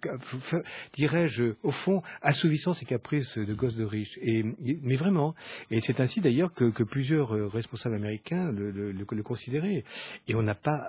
dirais-je, 0.94 1.54
au 1.62 1.70
fond, 1.70 2.02
assouvissant 2.22 2.74
ses 2.74 2.84
caprices 2.84 3.36
de 3.36 3.54
gosse 3.54 3.76
de 3.76 3.84
riche. 3.84 4.18
Et, 4.22 4.44
mais 4.82 4.96
vraiment, 4.96 5.34
et 5.70 5.80
c'est 5.80 6.00
ainsi 6.00 6.20
d'ailleurs 6.20 6.52
que, 6.54 6.82
plusieurs 6.82 7.34
euh, 7.34 7.46
responsables 7.48 7.96
américains 7.96 8.50
le, 8.52 8.92
le 8.92 9.22
considéraient. 9.22 9.84
Et 10.26 10.34
on 10.34 10.42
n'a 10.42 10.54
pas 10.54 10.88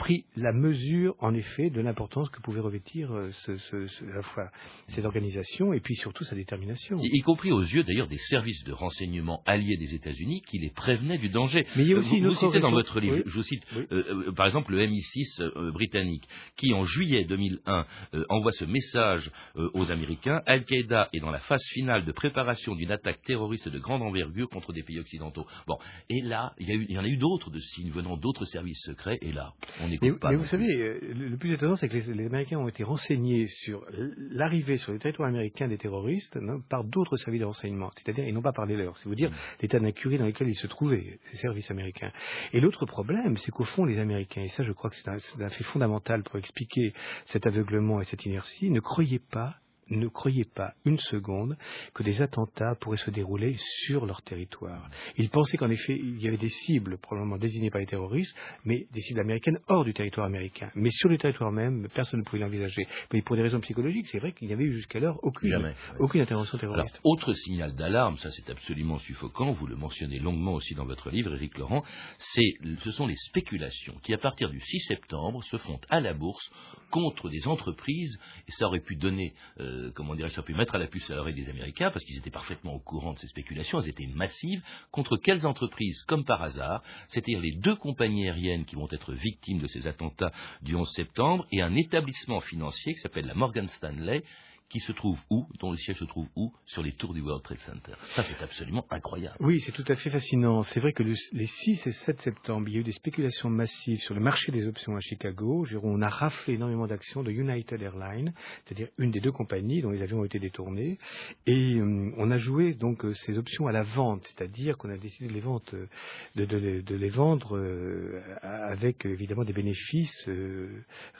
pris 0.00 0.24
la 0.34 0.52
mesure, 0.52 1.14
en 1.18 1.34
effet, 1.34 1.68
de 1.68 1.80
l'importance 1.82 2.30
que 2.30 2.40
pouvait 2.40 2.60
revêtir 2.60 3.12
euh, 3.12 3.30
à 3.48 4.14
la 4.14 4.22
fois 4.22 4.50
cette 4.88 5.04
organisation 5.04 5.74
et 5.74 5.80
puis 5.80 5.94
surtout 5.94 6.24
sa 6.24 6.34
détermination. 6.34 6.98
Y, 7.02 7.20
compris 7.20 7.52
aux 7.52 7.60
yeux 7.60 7.84
d'ailleurs 7.84 8.08
des 8.08 8.16
services 8.16 8.64
de 8.64 8.72
renseignement 8.72 9.42
alliés 9.44 9.76
des 9.76 9.94
États-Unis 9.94 10.40
qui 10.48 10.58
les 10.58 10.70
prévenaient 10.70 11.18
du 11.18 11.28
danger. 11.28 11.66
Mais 11.76 11.84
il 11.84 11.90
y 11.90 11.92
a 11.92 11.98
aussi 11.98 12.18
vous, 12.18 12.34
citez 12.34 12.60
dans 12.60 12.70
votre 12.70 12.98
livre, 12.98 13.22
je 13.26 13.34
vous 13.34 13.42
cite 13.42 13.62
euh, 13.76 13.86
euh, 13.92 14.32
par 14.32 14.46
exemple 14.46 14.72
le 14.72 14.86
MI6 14.86 15.70
britannique 15.72 16.26
qui 16.56 16.72
en 16.72 16.84
juillet 16.84 17.24
2001 17.24 17.86
envoie 18.30 18.52
ce 18.52 18.64
message 18.64 19.30
aux 19.54 19.90
Américains 19.90 20.40
Al-Qaïda 20.46 21.10
est 21.12 21.20
dans 21.20 21.30
la 21.30 21.40
phase 21.40 21.62
finale 21.74 22.06
de 22.06 22.12
préparation 22.12 22.74
d'une 22.74 22.90
attaque 22.90 23.20
terroriste 23.22 23.68
de 23.68 23.78
grande 23.78 24.02
envergure 24.02 24.48
contre 24.48 24.72
des 24.72 24.82
pays 24.82 24.98
occidentaux. 24.98 25.46
Bon, 25.66 25.76
et 26.08 26.22
là, 26.22 26.54
il 26.58 26.70
y, 26.70 26.72
il 26.72 26.92
y 26.92 26.98
en 26.98 27.04
a 27.04 27.08
eu 27.08 27.18
d'autres 27.18 27.50
de 27.50 27.60
signes 27.60 27.90
venant 27.90 28.16
d'autres 28.16 28.46
services 28.46 28.80
secrets, 28.84 29.18
et 29.20 29.32
là, 29.32 29.52
on 29.80 29.89
mais, 30.00 30.36
vous 30.36 30.46
savez, 30.46 30.66
euh, 30.66 30.98
le 31.02 31.36
plus 31.36 31.54
étonnant, 31.54 31.76
c'est 31.76 31.88
que 31.88 31.96
les, 31.96 32.26
Américains 32.26 32.58
ont 32.58 32.68
été 32.68 32.84
renseignés 32.84 33.46
sur 33.46 33.84
l'arrivée 34.30 34.76
sur 34.76 34.92
le 34.92 34.98
territoire 34.98 35.28
américain 35.28 35.68
des 35.68 35.78
terroristes 35.78 36.38
par 36.68 36.84
d'autres 36.84 37.16
services 37.16 37.40
de 37.40 37.46
renseignement. 37.46 37.90
C'est-à-dire, 37.96 38.26
ils 38.26 38.34
n'ont 38.34 38.42
pas 38.42 38.52
parlé 38.52 38.76
leur. 38.76 38.96
C'est 38.98 39.08
vous 39.08 39.14
dire 39.14 39.30
mm. 39.30 39.34
l'état 39.62 39.80
d'incurie 39.80 40.18
dans 40.18 40.26
lequel 40.26 40.48
ils 40.48 40.54
se 40.54 40.66
trouvaient, 40.66 41.18
ces 41.30 41.36
services 41.36 41.70
américains. 41.70 42.12
Et 42.52 42.60
l'autre 42.60 42.86
problème, 42.86 43.36
c'est 43.36 43.50
qu'au 43.50 43.64
fond, 43.64 43.84
les 43.84 43.98
Américains, 43.98 44.42
et 44.42 44.48
ça 44.48 44.62
je 44.62 44.72
crois 44.72 44.90
que 44.90 44.96
c'est 44.96 45.08
un, 45.08 45.44
un 45.44 45.48
fait 45.48 45.64
fondamental 45.64 46.22
pour 46.22 46.36
expliquer 46.36 46.92
cet 47.26 47.46
aveuglement 47.46 48.00
et 48.00 48.04
cette 48.04 48.24
inertie, 48.24 48.70
ne 48.70 48.80
croyaient 48.80 49.22
pas 49.30 49.56
ne 49.98 50.08
croyaient 50.08 50.48
pas 50.54 50.74
une 50.84 50.98
seconde 50.98 51.56
que 51.94 52.02
des 52.02 52.22
attentats 52.22 52.74
pourraient 52.80 52.96
se 52.96 53.10
dérouler 53.10 53.56
sur 53.58 54.06
leur 54.06 54.22
territoire. 54.22 54.88
Ils 55.16 55.30
pensaient 55.30 55.56
qu'en 55.56 55.70
effet, 55.70 55.96
il 55.96 56.22
y 56.22 56.28
avait 56.28 56.36
des 56.36 56.48
cibles 56.48 56.98
probablement 56.98 57.38
désignées 57.38 57.70
par 57.70 57.80
les 57.80 57.86
terroristes, 57.86 58.36
mais 58.64 58.86
des 58.92 59.00
cibles 59.00 59.20
américaines 59.20 59.58
hors 59.68 59.84
du 59.84 59.92
territoire 59.92 60.26
américain. 60.26 60.70
Mais 60.74 60.90
sur 60.90 61.08
le 61.08 61.18
territoire 61.18 61.52
même, 61.52 61.88
personne 61.94 62.20
ne 62.20 62.24
pouvait 62.24 62.42
l'envisager. 62.42 62.86
Mais 63.12 63.22
pour 63.22 63.36
des 63.36 63.42
raisons 63.42 63.60
psychologiques, 63.60 64.06
c'est 64.08 64.18
vrai 64.18 64.32
qu'il 64.32 64.48
n'y 64.48 64.54
avait 64.54 64.64
eu 64.64 64.74
jusqu'alors 64.74 65.18
aucune, 65.22 65.74
aucune 65.98 66.20
intervention 66.20 66.58
terroriste. 66.58 66.94
Alors, 66.94 67.12
autre 67.12 67.32
signal 67.34 67.74
d'alarme, 67.74 68.16
ça 68.18 68.30
c'est 68.30 68.50
absolument 68.50 68.98
suffocant, 68.98 69.52
vous 69.52 69.66
le 69.66 69.76
mentionnez 69.76 70.18
longuement 70.18 70.54
aussi 70.54 70.74
dans 70.74 70.84
votre 70.84 71.10
livre, 71.10 71.34
Éric 71.34 71.58
Laurent, 71.58 71.84
ce 72.18 72.90
sont 72.90 73.06
les 73.06 73.16
spéculations 73.16 73.94
qui, 74.02 74.12
à 74.14 74.18
partir 74.18 74.50
du 74.50 74.60
6 74.60 74.80
septembre, 74.80 75.42
se 75.44 75.56
font 75.56 75.80
à 75.88 76.00
la 76.00 76.14
bourse 76.14 76.50
contre 76.90 77.28
des 77.28 77.46
entreprises, 77.46 78.18
et 78.48 78.52
ça 78.52 78.66
aurait 78.66 78.80
pu 78.80 78.96
donner 78.96 79.32
euh, 79.60 79.79
euh, 79.80 79.92
comment 79.94 80.14
dirais-je, 80.14 80.34
ça 80.34 80.42
pu 80.42 80.54
mettre 80.54 80.74
à 80.74 80.78
la 80.78 80.86
puce 80.86 81.10
à 81.10 81.14
l'oreille 81.14 81.34
des 81.34 81.48
Américains 81.48 81.90
parce 81.90 82.04
qu'ils 82.04 82.16
étaient 82.16 82.30
parfaitement 82.30 82.74
au 82.74 82.78
courant 82.78 83.12
de 83.12 83.18
ces 83.18 83.26
spéculations. 83.26 83.80
Elles 83.80 83.88
étaient 83.88 84.06
massives. 84.06 84.62
Contre 84.90 85.16
quelles 85.16 85.46
entreprises 85.46 86.02
Comme 86.02 86.24
par 86.24 86.42
hasard, 86.42 86.82
c'est-à-dire 87.08 87.40
les 87.40 87.52
deux 87.52 87.76
compagnies 87.76 88.28
aériennes 88.28 88.64
qui 88.64 88.76
vont 88.76 88.88
être 88.90 89.12
victimes 89.12 89.60
de 89.60 89.66
ces 89.66 89.86
attentats 89.86 90.32
du 90.62 90.74
11 90.74 90.90
septembre 90.92 91.46
et 91.52 91.62
un 91.62 91.74
établissement 91.74 92.40
financier 92.40 92.94
qui 92.94 93.00
s'appelle 93.00 93.26
la 93.26 93.34
Morgan 93.34 93.66
Stanley 93.68 94.22
qui 94.70 94.80
se 94.80 94.92
trouve 94.92 95.20
où, 95.30 95.46
dont 95.58 95.72
le 95.72 95.76
siège 95.76 95.98
se 95.98 96.04
trouve 96.04 96.28
où, 96.36 96.52
sur 96.64 96.82
les 96.82 96.92
tours 96.92 97.12
du 97.12 97.20
World 97.20 97.42
Trade 97.42 97.58
Center. 97.58 97.92
Ça, 98.10 98.22
c'est 98.22 98.40
absolument 98.40 98.86
incroyable. 98.90 99.36
Oui, 99.40 99.60
c'est 99.60 99.72
tout 99.72 99.84
à 99.88 99.96
fait 99.96 100.10
fascinant. 100.10 100.62
C'est 100.62 100.80
vrai 100.80 100.92
que 100.92 101.02
les 101.02 101.46
6 101.46 101.86
et 101.86 101.92
7 101.92 102.20
septembre, 102.20 102.68
il 102.68 102.74
y 102.74 102.76
a 102.76 102.80
eu 102.80 102.84
des 102.84 102.92
spéculations 102.92 103.50
massives 103.50 103.98
sur 103.98 104.14
le 104.14 104.20
marché 104.20 104.52
des 104.52 104.66
options 104.66 104.96
à 104.96 105.00
Chicago. 105.00 105.66
On 105.82 106.00
a 106.00 106.08
raflé 106.08 106.54
énormément 106.54 106.86
d'actions 106.86 107.22
de 107.22 107.32
United 107.32 107.82
Airlines, 107.82 108.32
c'est-à-dire 108.64 108.88
une 108.98 109.10
des 109.10 109.20
deux 109.20 109.32
compagnies 109.32 109.82
dont 109.82 109.90
les 109.90 110.02
avions 110.02 110.20
ont 110.20 110.24
été 110.24 110.38
détournés. 110.38 110.98
Et 111.46 111.74
euh, 111.74 112.12
on 112.16 112.30
a 112.30 112.38
joué 112.38 112.74
donc 112.74 113.04
euh, 113.04 113.12
ces 113.14 113.38
options 113.38 113.66
à 113.66 113.72
la 113.72 113.82
vente, 113.82 114.24
c'est-à-dire 114.24 114.78
qu'on 114.78 114.90
a 114.90 114.96
décidé 114.96 115.28
de 115.28 115.34
les 115.34 116.82
de, 116.82 116.94
les 116.94 117.08
vendre 117.08 117.56
euh, 117.56 118.22
avec 118.42 119.04
évidemment 119.04 119.44
des 119.44 119.52
bénéfices 119.52 120.28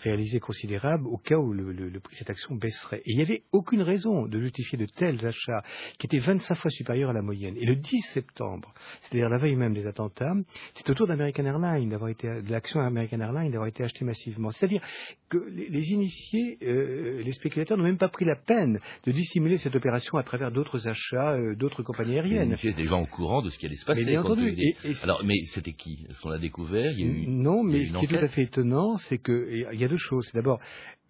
réalisés 0.03 0.41
considérables 0.41 1.07
au 1.07 1.19
cas 1.19 1.37
où 1.37 1.53
le, 1.53 1.73
le, 1.73 2.01
prix 2.01 2.15
de 2.15 2.19
cette 2.19 2.31
action 2.31 2.55
baisserait. 2.55 3.03
Et 3.07 3.13
il 3.13 3.19
y 3.19 3.23
avait 3.23 3.40
aucune 3.53 3.83
raison 3.83 4.27
de 4.27 4.41
justifier 4.41 4.79
de 4.79 4.87
tels 4.87 5.25
achats 5.27 5.63
qui 5.99 6.07
étaient 6.07 6.19
25 6.19 6.55
fois 6.55 6.71
supérieurs 6.71 7.11
à 7.11 7.13
la 7.13 7.23
moyenne. 7.23 7.57
Et 7.57 7.65
le 7.65 7.77
10 7.77 8.01
septembre, 8.13 8.73
c'est-à-dire 9.01 9.29
la 9.29 9.39
veille 9.39 9.57
même 9.57 9.75
des 9.75 9.87
attentats, 9.87 10.35
c'est 10.75 10.89
au 10.91 10.95
tour 10.95 11.07
d'American 11.07 11.45
Airlines 11.45 11.89
d'avoir 11.89 12.11
été, 12.11 12.29
de 12.29 12.51
l'action 12.51 12.81
American 12.81 13.21
Airlines 13.21 13.51
d'avoir 13.51 13.69
été 13.69 13.83
achetée 13.85 14.05
massivement. 14.05 14.51
C'est-à-dire 14.51 14.83
que 15.29 15.39
les, 15.39 15.93
initiés, 15.93 16.59
euh, 16.63 17.23
les 17.23 17.33
spéculateurs 17.33 17.77
n'ont 17.77 17.85
même 17.85 17.99
pas 17.99 18.09
pris 18.09 18.25
la 18.25 18.37
peine 18.37 18.81
de 19.05 19.13
dissimuler 19.13 19.59
cette 19.59 19.77
opération 19.77 20.19
à 20.19 20.23
travers 20.23 20.51
d'autres 20.51 20.89
achats, 20.89 21.35
euh, 21.35 21.55
d'autres 21.55 21.83
compagnies 21.83 22.15
aériennes. 22.15 22.41
Les 22.41 22.47
initiés 22.47 22.71
étaient 22.71 22.83
déjà 22.83 22.97
au 22.97 23.07
courant 23.07 23.43
de 23.43 23.51
ce 23.51 23.59
qui 23.59 23.67
allait 23.67 23.77
se 23.77 23.85
passer. 23.85 24.05
Mais 24.05 24.13
bien 24.13 24.23
entendu. 24.23 24.57
Alors, 25.03 25.23
mais 25.25 25.39
c'était 25.47 25.73
qui? 25.73 26.07
Est-ce 26.09 26.21
qu'on 26.21 26.31
l'a 26.31 26.39
découvert? 26.39 26.93
Non, 27.27 27.63
mais 27.63 27.85
ce 27.85 27.99
qui 27.99 28.05
est 28.05 28.09
tout 28.09 28.25
à 28.25 28.29
fait 28.29 28.43
étonant, 28.43 28.97
c'est 28.97 29.19
qu'il 29.19 29.67
y 29.73 29.85
a 29.85 29.89
deux 29.89 29.97
choses. 29.97 30.27
C'est 30.27 30.37
d'abord 30.37 30.61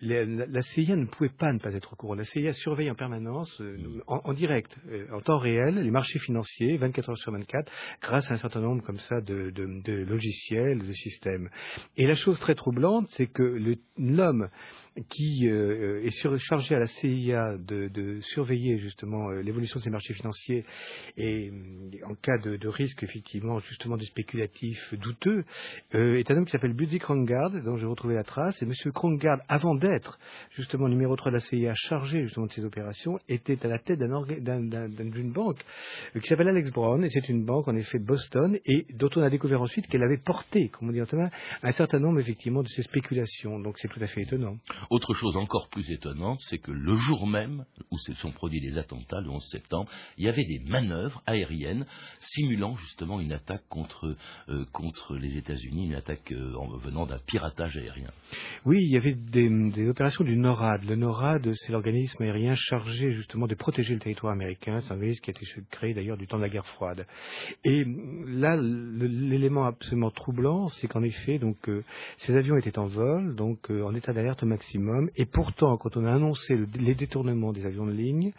la, 0.01 0.63
CIA 0.63 0.97
ne 0.97 1.07
pouvait 1.07 1.31
pas 1.31 1.53
ne 1.53 1.59
pas 1.59 1.75
être 1.75 1.93
au 1.93 1.97
courant. 1.97 2.15
La 2.15 2.25
CIA 2.25 2.53
surveille 2.53 2.91
en 2.91 2.95
permanence, 2.95 3.61
euh, 3.61 4.03
en, 4.07 4.33
direct, 4.33 4.75
euh, 4.89 5.07
en 5.13 5.21
temps 5.21 5.39
réel, 5.39 5.77
les 5.77 5.91
marchés 5.91 6.19
financiers, 6.19 6.77
24 6.79 7.11
heures 7.11 7.19
sur 7.19 7.33
24, 7.33 7.71
grâce 8.01 8.31
à 8.31 8.35
un 8.35 8.39
certain 8.39 8.61
nombre 8.61 8.83
comme 8.83 8.99
ça 8.99 9.21
de, 9.21 9.51
de 9.51 9.93
logiciels, 9.93 10.87
de 10.87 10.93
systèmes. 10.93 11.51
Et 11.97 12.07
la 12.07 12.15
chose 12.15 12.39
très 12.41 12.55
troublante, 12.55 13.09
c'est 13.11 13.27
que 13.27 13.77
l'homme 13.99 14.49
qui 15.09 15.49
euh, 15.49 16.05
est 16.05 16.39
chargé 16.39 16.75
à 16.75 16.81
la 16.81 16.87
CIA 16.87 17.57
de, 17.59 18.21
surveiller 18.23 18.79
justement 18.79 19.31
euh, 19.31 19.41
l'évolution 19.41 19.79
de 19.79 19.85
ces 19.85 19.91
marchés 19.91 20.15
financiers 20.15 20.65
et 21.17 21.51
en 22.05 22.15
cas 22.15 22.39
de, 22.39 22.69
risque 22.69 23.03
effectivement 23.03 23.59
justement 23.61 23.97
de 23.97 24.03
spéculatif 24.03 24.95
douteux, 24.95 25.45
euh, 25.95 26.19
est 26.19 26.31
un 26.31 26.37
homme 26.37 26.45
qui 26.45 26.53
s'appelle 26.53 26.75
Buddy 26.75 26.99
Krongard, 26.99 27.51
dont 27.63 27.77
j'ai 27.77 27.87
retrouvé 27.87 28.15
la 28.15 28.25
trace. 28.25 28.61
Et 28.63 28.65
M. 28.65 28.73
Krongard, 28.93 29.39
avant 29.49 29.75
d'être 29.75 30.19
justement 30.53 30.89
numéro 30.89 31.17
3 31.17 31.31
de 31.31 31.37
la 31.37 31.41
CIA 31.41 31.73
chargé 31.75 32.23
justement 32.25 32.47
de 32.47 32.53
ces 32.53 32.65
opérations, 32.65 33.19
était 33.29 33.59
à 33.65 33.69
la 33.69 33.79
tête 33.79 33.99
d'une 33.99 35.33
banque 35.33 35.65
qui 36.21 36.29
s'appelle 36.29 36.49
Alex 36.49 36.73
Brown, 36.73 37.03
et 37.05 37.09
c'est 37.11 37.29
une 37.29 37.45
banque 37.45 37.69
en 37.69 37.77
effet 37.77 37.99
de 37.99 38.05
Boston, 38.05 38.59
et 38.65 38.87
dont 38.95 39.11
on 39.17 39.23
a 39.23 39.31
découvert 39.31 39.63
ensuite 39.63 39.87
qu'elle 39.87 40.03
avait 40.03 40.19
porté, 40.19 40.69
comme 40.69 40.89
on 40.89 40.93
dit 40.93 41.01
en 41.01 41.07
un 41.63 41.73
certain 41.73 41.99
nombre 41.99 42.21
effectivement 42.21 42.63
de 42.63 42.69
ces 42.69 42.83
spéculations. 42.83 43.59
Donc 43.61 43.79
c'est 43.79 43.89
tout 43.89 44.01
à 44.03 44.07
fait 44.07 44.23
étonnant. 44.23 44.57
Autre 44.89 45.15
chose 45.15 45.37
encore 45.37 45.69
plus 45.69 45.91
étonnante, 45.91 46.41
c'est 46.49 46.59
que 46.59 46.71
le 46.71 46.95
jour 46.95 47.27
même 47.27 47.65
où 47.91 47.99
se 47.99 48.15
sont 48.15 48.31
produits 48.31 48.61
les 48.61 48.79
attentats, 48.79 49.21
le 49.21 49.29
11 49.29 49.45
septembre, 49.51 49.91
il 50.17 50.25
y 50.25 50.29
avait 50.29 50.45
des 50.45 50.61
manœuvres 50.61 51.23
aériennes 51.27 51.87
simulant 52.21 52.75
justement 52.77 53.21
une 53.21 53.33
attaque 53.33 53.63
contre, 53.69 54.17
euh, 54.49 54.65
contre 54.73 55.17
les 55.17 55.37
États-Unis, 55.37 55.87
une 55.87 55.95
attaque 55.95 56.33
euh, 56.33 56.55
en 56.55 56.77
venant 56.79 57.07
d'un 57.07 57.19
piratage 57.19 57.77
aérien. 57.77 58.11
Oui, 58.65 58.79
il 58.83 58.91
y 58.91 58.97
avait 58.97 59.15
des, 59.15 59.89
opérations 59.89 60.25
du 60.25 60.37
NORAD. 60.37 60.85
Le 60.85 60.97
NORAD, 60.97 61.53
c'est 61.55 61.73
l'organisme 61.73 62.23
aérien 62.23 62.55
chargé 62.55 63.13
justement 63.13 63.47
de 63.47 63.55
protéger 63.55 63.95
le 63.95 64.01
territoire 64.01 64.33
américain. 64.33 64.81
C'est 64.81 64.93
un 64.93 64.97
organisme 64.97 65.23
qui 65.23 65.31
a 65.31 65.33
été 65.33 65.47
créé 65.71 65.95
d'ailleurs 65.95 66.17
du 66.17 66.27
temps 66.27 66.39
de 66.39 66.43
la 66.43 66.49
guerre 66.49 66.67
froide. 66.67 67.07
Et 67.65 67.85
là, 68.27 68.57
l'élément 68.57 69.67
absolument 69.67 70.11
troublant, 70.11 70.69
c'est 70.69 70.89
qu'en 70.89 71.03
effet, 71.03 71.39
donc, 71.39 71.69
euh, 71.69 71.85
ces 72.19 72.35
avions 72.35 72.57
étaient 72.57 72.79
en 72.79 72.87
vol, 72.87 73.35
donc 73.35 73.71
en 73.71 73.95
état 73.95 74.13
d'alerte 74.13 74.43
maximum 74.43 74.70
et 75.17 75.27
pourtant, 75.27 75.77
quand 75.77 75.97
on 75.97 76.05
a 76.05 76.13
annoncé 76.13 76.57
les 76.79 76.95
détournements 76.95 77.53
des 77.53 77.67
avions 77.67 77.87
de 77.87 77.93
ligne, 77.93 78.33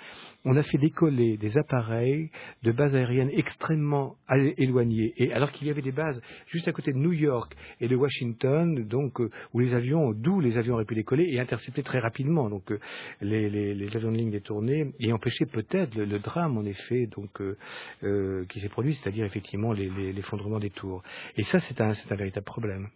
on 0.45 0.55
a 0.55 0.63
fait 0.63 0.77
décoller 0.77 1.38
des 1.38 1.57
appareils 1.57 2.29
de 2.63 2.71
bases 2.71 2.95
aériennes 2.95 3.31
extrêmement 3.33 4.15
éloignées. 4.57 5.13
Et 5.17 5.33
alors 5.33 5.51
qu'il 5.51 5.67
y 5.67 5.71
avait 5.71 5.81
des 5.81 5.91
bases 5.91 6.21
juste 6.47 6.67
à 6.67 6.71
côté 6.71 6.93
de 6.93 6.97
New 6.97 7.13
York 7.13 7.55
et 7.79 7.88
de 7.88 7.95
Washington, 7.95 8.83
donc 8.88 9.19
euh, 9.19 9.29
où 9.53 9.59
les 9.59 9.73
avions, 9.73 10.13
d'où 10.13 10.39
les 10.39 10.57
avions 10.57 10.75
auraient 10.75 10.85
pu 10.85 10.95
décoller 10.95 11.25
et 11.29 11.39
intercepter 11.39 11.83
très 11.83 12.00
rapidement. 12.00 12.50
Donc 12.50 12.71
euh, 12.71 12.79
les, 13.21 13.95
avions 13.95 14.11
de 14.11 14.17
ligne 14.17 14.31
détournés 14.31 14.93
et 15.00 15.11
empêcher 15.11 15.45
peut-être 15.45 15.95
le, 15.95 16.19
drame 16.19 16.57
en 16.57 16.65
effet 16.65 17.07
donc 17.07 17.41
euh, 17.41 18.45
qui 18.45 18.59
s'est 18.59 18.69
produit, 18.69 18.95
c'est-à-dire 18.95 19.25
effectivement 19.25 19.73
l'effondrement 19.73 20.59
des 20.59 20.69
tours. 20.69 21.03
Et 21.35 21.43
ça, 21.43 21.59
c'est 21.59 21.81
un 21.81 21.93
véritable 22.15 22.45
problème. 22.45 22.89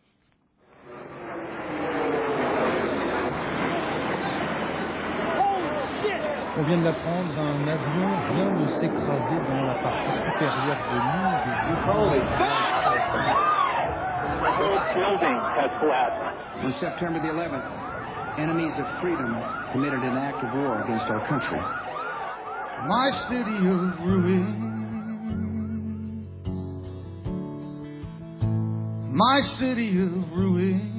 On 6.57 6.63
vient 6.63 6.77
de 6.77 6.83
l'apprendre, 6.85 7.37
un 7.37 7.67
avion 7.67 8.07
vient 8.33 8.51
de 8.61 8.67
s'écraser 8.79 9.39
dans 9.49 9.63
la 9.63 9.73
partie 9.73 10.07
supérieure 10.07 10.79
de 10.89 10.95
l'île 10.95 11.35
On 16.63 16.71
September 16.79 17.19
the 17.19 17.27
11th, 17.27 18.39
enemies 18.39 18.71
of 18.79 18.87
freedom 19.01 19.35
committed 19.73 19.99
an 19.99 20.17
act 20.17 20.41
of 20.45 20.53
war 20.53 20.81
against 20.83 21.07
our 21.07 21.27
country. 21.27 21.59
My 22.87 23.11
city 23.27 23.57
of 23.57 23.99
ruin. 23.99 24.61
My 29.11 29.41
city 29.41 29.99
of 30.01 30.31
ruin. 30.31 30.94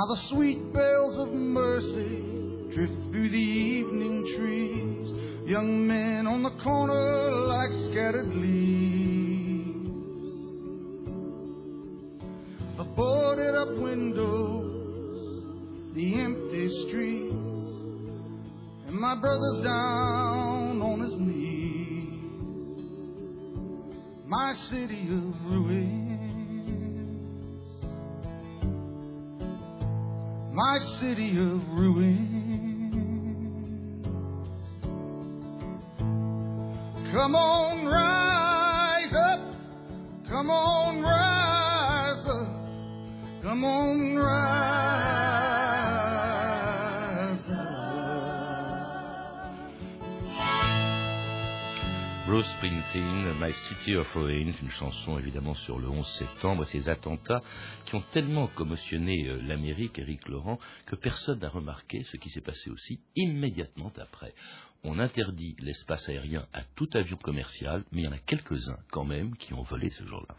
Now 0.00 0.06
the 0.06 0.22
sweet 0.30 0.72
bells 0.72 1.18
of 1.18 1.28
mercy 1.28 2.22
drift 2.72 3.10
through 3.10 3.28
the 3.28 3.36
evening 3.36 4.24
trees. 4.34 5.12
Young 5.46 5.86
men 5.86 6.26
on 6.26 6.42
the 6.42 6.52
corner 6.62 7.30
like 7.32 7.70
scattered 7.90 8.34
leaves. 8.34 9.90
The 12.78 12.84
boarded 12.84 13.54
up 13.54 13.76
windows, 13.76 15.44
the 15.94 16.14
empty 16.14 16.68
streets, 16.86 17.34
and 18.86 18.96
my 18.98 19.16
brother's 19.16 19.62
down 19.62 20.80
on 20.80 21.00
his 21.00 21.16
knees. 21.18 22.88
My 24.26 24.54
city 24.54 25.08
of 25.10 25.44
ruin. 25.44 25.99
My 30.70 30.78
city 31.00 31.30
of 31.30 31.68
ruin. 31.70 32.30
Come 37.10 37.34
on, 37.34 37.86
rise 37.86 39.12
up. 39.12 39.40
Come 40.28 40.48
on, 40.48 41.02
rise 41.02 42.24
up. 42.28 43.42
Come 43.42 43.64
on, 43.64 44.09
Springsteen, 52.60 53.32
My 53.40 53.54
City 53.54 53.96
of 53.96 54.06
Ruins, 54.14 54.52
une 54.60 54.68
chanson 54.68 55.18
évidemment 55.18 55.54
sur 55.54 55.78
le 55.78 55.88
11 55.88 56.06
septembre, 56.06 56.64
ces 56.64 56.90
attentats 56.90 57.40
qui 57.86 57.94
ont 57.94 58.02
tellement 58.12 58.48
commotionné 58.48 59.28
euh, 59.28 59.40
l'Amérique, 59.40 59.98
Eric 59.98 60.28
Laurent, 60.28 60.58
que 60.84 60.94
personne 60.94 61.38
n'a 61.38 61.48
remarqué 61.48 62.04
ce 62.04 62.18
qui 62.18 62.28
s'est 62.28 62.42
passé 62.42 62.68
aussi 62.68 63.00
immédiatement 63.16 63.90
après 63.96 64.34
on 64.84 64.98
interdit 64.98 65.56
l'espace 65.60 66.08
aérien 66.08 66.46
à 66.52 66.62
tout 66.74 66.88
avion 66.94 67.16
commercial, 67.16 67.84
mais 67.92 68.02
il 68.02 68.04
y 68.04 68.08
en 68.08 68.12
a 68.12 68.18
quelques-uns 68.18 68.78
quand 68.90 69.04
même 69.04 69.36
qui 69.36 69.52
ont 69.52 69.62
volé 69.62 69.90
ce 69.90 70.04
jour-là. 70.06 70.34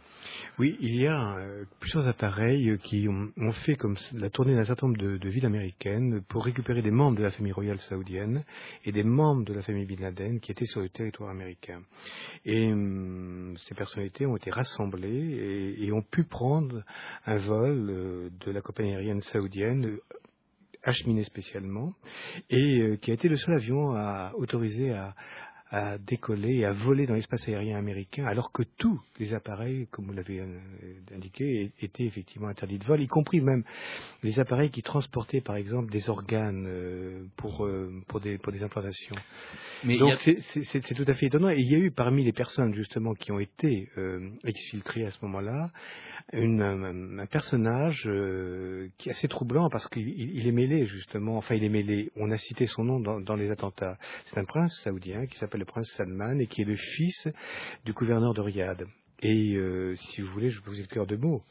Oui, 0.57 0.77
il 0.79 0.95
y 0.95 1.07
a 1.07 1.35
euh, 1.37 1.65
plusieurs 1.79 2.07
appareils 2.07 2.77
qui 2.83 3.07
ont, 3.07 3.51
fait 3.65 3.75
comme 3.75 3.97
la 4.13 4.29
tournée 4.29 4.55
d'un 4.55 4.63
certain 4.63 4.87
nombre 4.87 4.99
de, 4.99 5.29
villes 5.29 5.45
américaines 5.45 6.21
pour 6.27 6.45
récupérer 6.45 6.81
des 6.81 6.91
membres 6.91 7.17
de 7.17 7.23
la 7.23 7.31
famille 7.31 7.51
royale 7.51 7.79
saoudienne 7.79 8.43
et 8.85 8.91
des 8.91 9.03
membres 9.03 9.45
de 9.45 9.53
la 9.53 9.61
famille 9.61 9.85
Bin 9.85 10.01
Laden 10.01 10.39
qui 10.39 10.51
étaient 10.51 10.65
sur 10.65 10.81
le 10.81 10.89
territoire 10.89 11.29
américain. 11.29 11.81
Et 12.45 12.71
hum, 12.71 13.55
ces 13.59 13.75
personnalités 13.75 14.25
ont 14.25 14.35
été 14.35 14.49
rassemblées 14.49 15.75
et, 15.79 15.91
ont 15.91 16.01
pu 16.01 16.23
prendre 16.23 16.83
un 17.25 17.35
vol 17.35 17.89
euh, 17.89 18.29
de 18.45 18.51
la 18.51 18.61
compagnie 18.61 18.93
aérienne 18.93 19.21
saoudienne 19.21 19.97
acheminé 20.83 21.23
spécialement, 21.23 21.93
et 22.49 22.79
euh, 22.81 22.97
qui 22.97 23.11
a 23.11 23.13
été 23.13 23.27
le 23.27 23.35
seul 23.35 23.55
avion 23.55 23.95
à, 23.95 24.33
autorisé 24.35 24.91
à, 24.91 25.15
à 25.71 25.97
décoller 25.97 26.57
et 26.57 26.65
à 26.65 26.73
voler 26.73 27.07
dans 27.07 27.13
l'espace 27.13 27.47
aérien 27.47 27.77
américain, 27.77 28.25
alors 28.25 28.51
que 28.51 28.63
tous 28.77 29.01
les 29.19 29.33
appareils, 29.33 29.87
comme 29.89 30.05
vous 30.05 30.13
l'avez 30.13 30.41
euh, 30.41 30.59
indiqué, 31.15 31.71
étaient 31.79 32.03
effectivement 32.03 32.49
interdits 32.49 32.77
de 32.77 32.83
vol, 32.83 33.01
y 33.01 33.07
compris 33.07 33.39
même 33.39 33.63
les 34.21 34.37
appareils 34.41 34.69
qui 34.69 34.81
transportaient, 34.81 35.39
par 35.39 35.55
exemple, 35.55 35.89
des 35.89 36.09
organes 36.09 36.65
euh, 36.67 37.23
pour, 37.37 37.65
euh, 37.65 37.89
pour, 38.09 38.19
des, 38.19 38.37
pour 38.37 38.51
des 38.51 38.63
implantations. 38.63 39.15
Mais 39.85 39.97
Donc 39.97 40.17
c'est 40.19 40.93
tout 40.93 41.05
à 41.07 41.13
fait 41.13 41.27
étonnant. 41.27 41.49
Et 41.49 41.59
il 41.59 41.71
y 41.71 41.75
a 41.75 41.79
eu 41.79 41.91
parmi 41.91 42.25
les 42.25 42.33
personnes, 42.33 42.73
justement, 42.75 43.13
qui 43.13 43.31
ont 43.31 43.39
été 43.39 43.89
exfiltrées 44.43 45.05
à 45.05 45.11
ce 45.11 45.23
moment-là, 45.25 45.71
un, 46.33 47.25
personnage 47.27 48.03
qui 48.97 49.09
est 49.09 49.11
assez 49.11 49.27
troublant 49.27 49.69
parce 49.69 49.87
qu'il 49.87 50.47
est 50.47 50.51
mêlé, 50.51 50.85
justement, 50.85 51.37
enfin 51.37 51.55
il 51.55 51.63
est 51.63 51.69
mêlé, 51.69 52.11
on 52.15 52.29
a 52.31 52.37
cité 52.37 52.65
son 52.67 52.83
nom 52.83 52.99
dans, 52.99 53.19
dans 53.19 53.35
les 53.35 53.49
attentats. 53.51 53.97
C'est 54.25 54.39
un 54.39 54.45
prince 54.45 54.73
saoudien 54.83 55.25
qui 55.25 55.37
s'appelle 55.37 55.60
le 55.61 55.65
prince 55.65 55.89
Salman 55.95 56.39
et 56.39 56.47
qui 56.47 56.61
est 56.61 56.65
le 56.65 56.75
fils 56.75 57.27
du 57.85 57.93
gouverneur 57.93 58.33
de 58.33 58.41
Riyad. 58.41 58.85
Et 59.23 59.55
euh, 59.55 59.95
si 59.95 60.21
vous 60.21 60.31
voulez, 60.31 60.49
je 60.49 60.59
vous 60.61 60.73
ai 60.73 60.81
le 60.81 60.87
cœur 60.87 61.05
de 61.05 61.15
mots. 61.15 61.43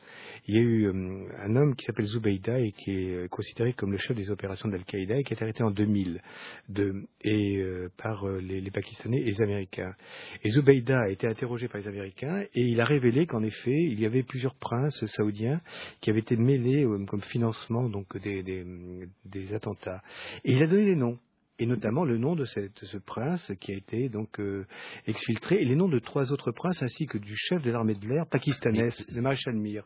Il 0.49 0.57
y 0.57 0.59
a 0.59 0.61
eu 0.61 0.89
euh, 0.89 1.29
un 1.39 1.55
homme 1.55 1.77
qui 1.77 1.85
s'appelle 1.85 2.07
Zubayda 2.07 2.59
et 2.59 2.73
qui 2.73 2.91
est 2.91 3.15
euh, 3.15 3.29
considéré 3.29 3.75
comme 3.75 3.93
le 3.93 3.99
chef 3.99 4.17
des 4.17 4.29
opérations 4.31 4.69
d'Al-Qaïda 4.69 5.19
et 5.19 5.23
qui 5.23 5.33
a 5.33 5.37
été 5.37 5.45
arrêté 5.45 5.63
en 5.63 5.71
2000 5.71 6.21
de, 6.69 7.07
et, 7.23 7.63
par 7.97 8.27
les, 8.27 8.71
Pakistanais 8.73 9.21
et 9.21 9.25
les 9.25 9.43
Américains. 9.43 9.95
Et 10.43 10.51
Zubayda 10.51 10.99
a 11.01 11.09
été 11.11 11.29
interrogé 11.29 11.69
par 11.69 11.81
les 11.81 11.87
Américains 11.87 12.41
et 12.55 12.63
il 12.63 12.81
a 12.81 12.85
révélé 12.85 13.27
qu'en 13.27 13.43
effet, 13.43 13.77
il 13.77 14.01
y 14.01 14.07
avait 14.07 14.25
plusieurs 14.25 14.57
princes 14.57 15.05
saoudiens 15.07 15.61
qui 16.01 16.11
avaient 16.11 16.21
été 16.21 16.37
mêlés 16.37 16.85
comme 17.07 17.23
financement 17.23 17.89
donc 17.89 18.17
des 18.17 19.55
attentats. 19.55 20.03
Et 20.45 20.53
il 20.53 20.63
a 20.63 20.67
donné 20.67 20.87
des 20.87 20.97
noms 20.97 21.19
et 21.61 21.67
notamment 21.67 22.05
le 22.05 22.17
nom 22.17 22.35
de, 22.35 22.47
ce 22.47 22.97
prince 22.97 23.53
qui 23.61 23.73
a 23.73 23.77
été 23.77 24.09
donc 24.09 24.41
euh, 24.41 24.67
exfiltré, 25.07 25.61
et 25.61 25.65
les 25.67 25.77
noms 25.77 25.89
de 25.89 25.99
trois 25.99 26.33
autres 26.33 26.53
princes, 26.53 26.83
ainsi 26.83 27.07
que 27.07 27.19
du 27.19 27.37
chef 27.37 27.63
de 27.63 27.71
l'armée 27.71 27.95
de 27.95 28.09
l'air 28.09 28.27
pakistanaise, 28.27 29.05
le 29.09 29.21
maréchal 29.21 29.55
Mir. 29.55 29.85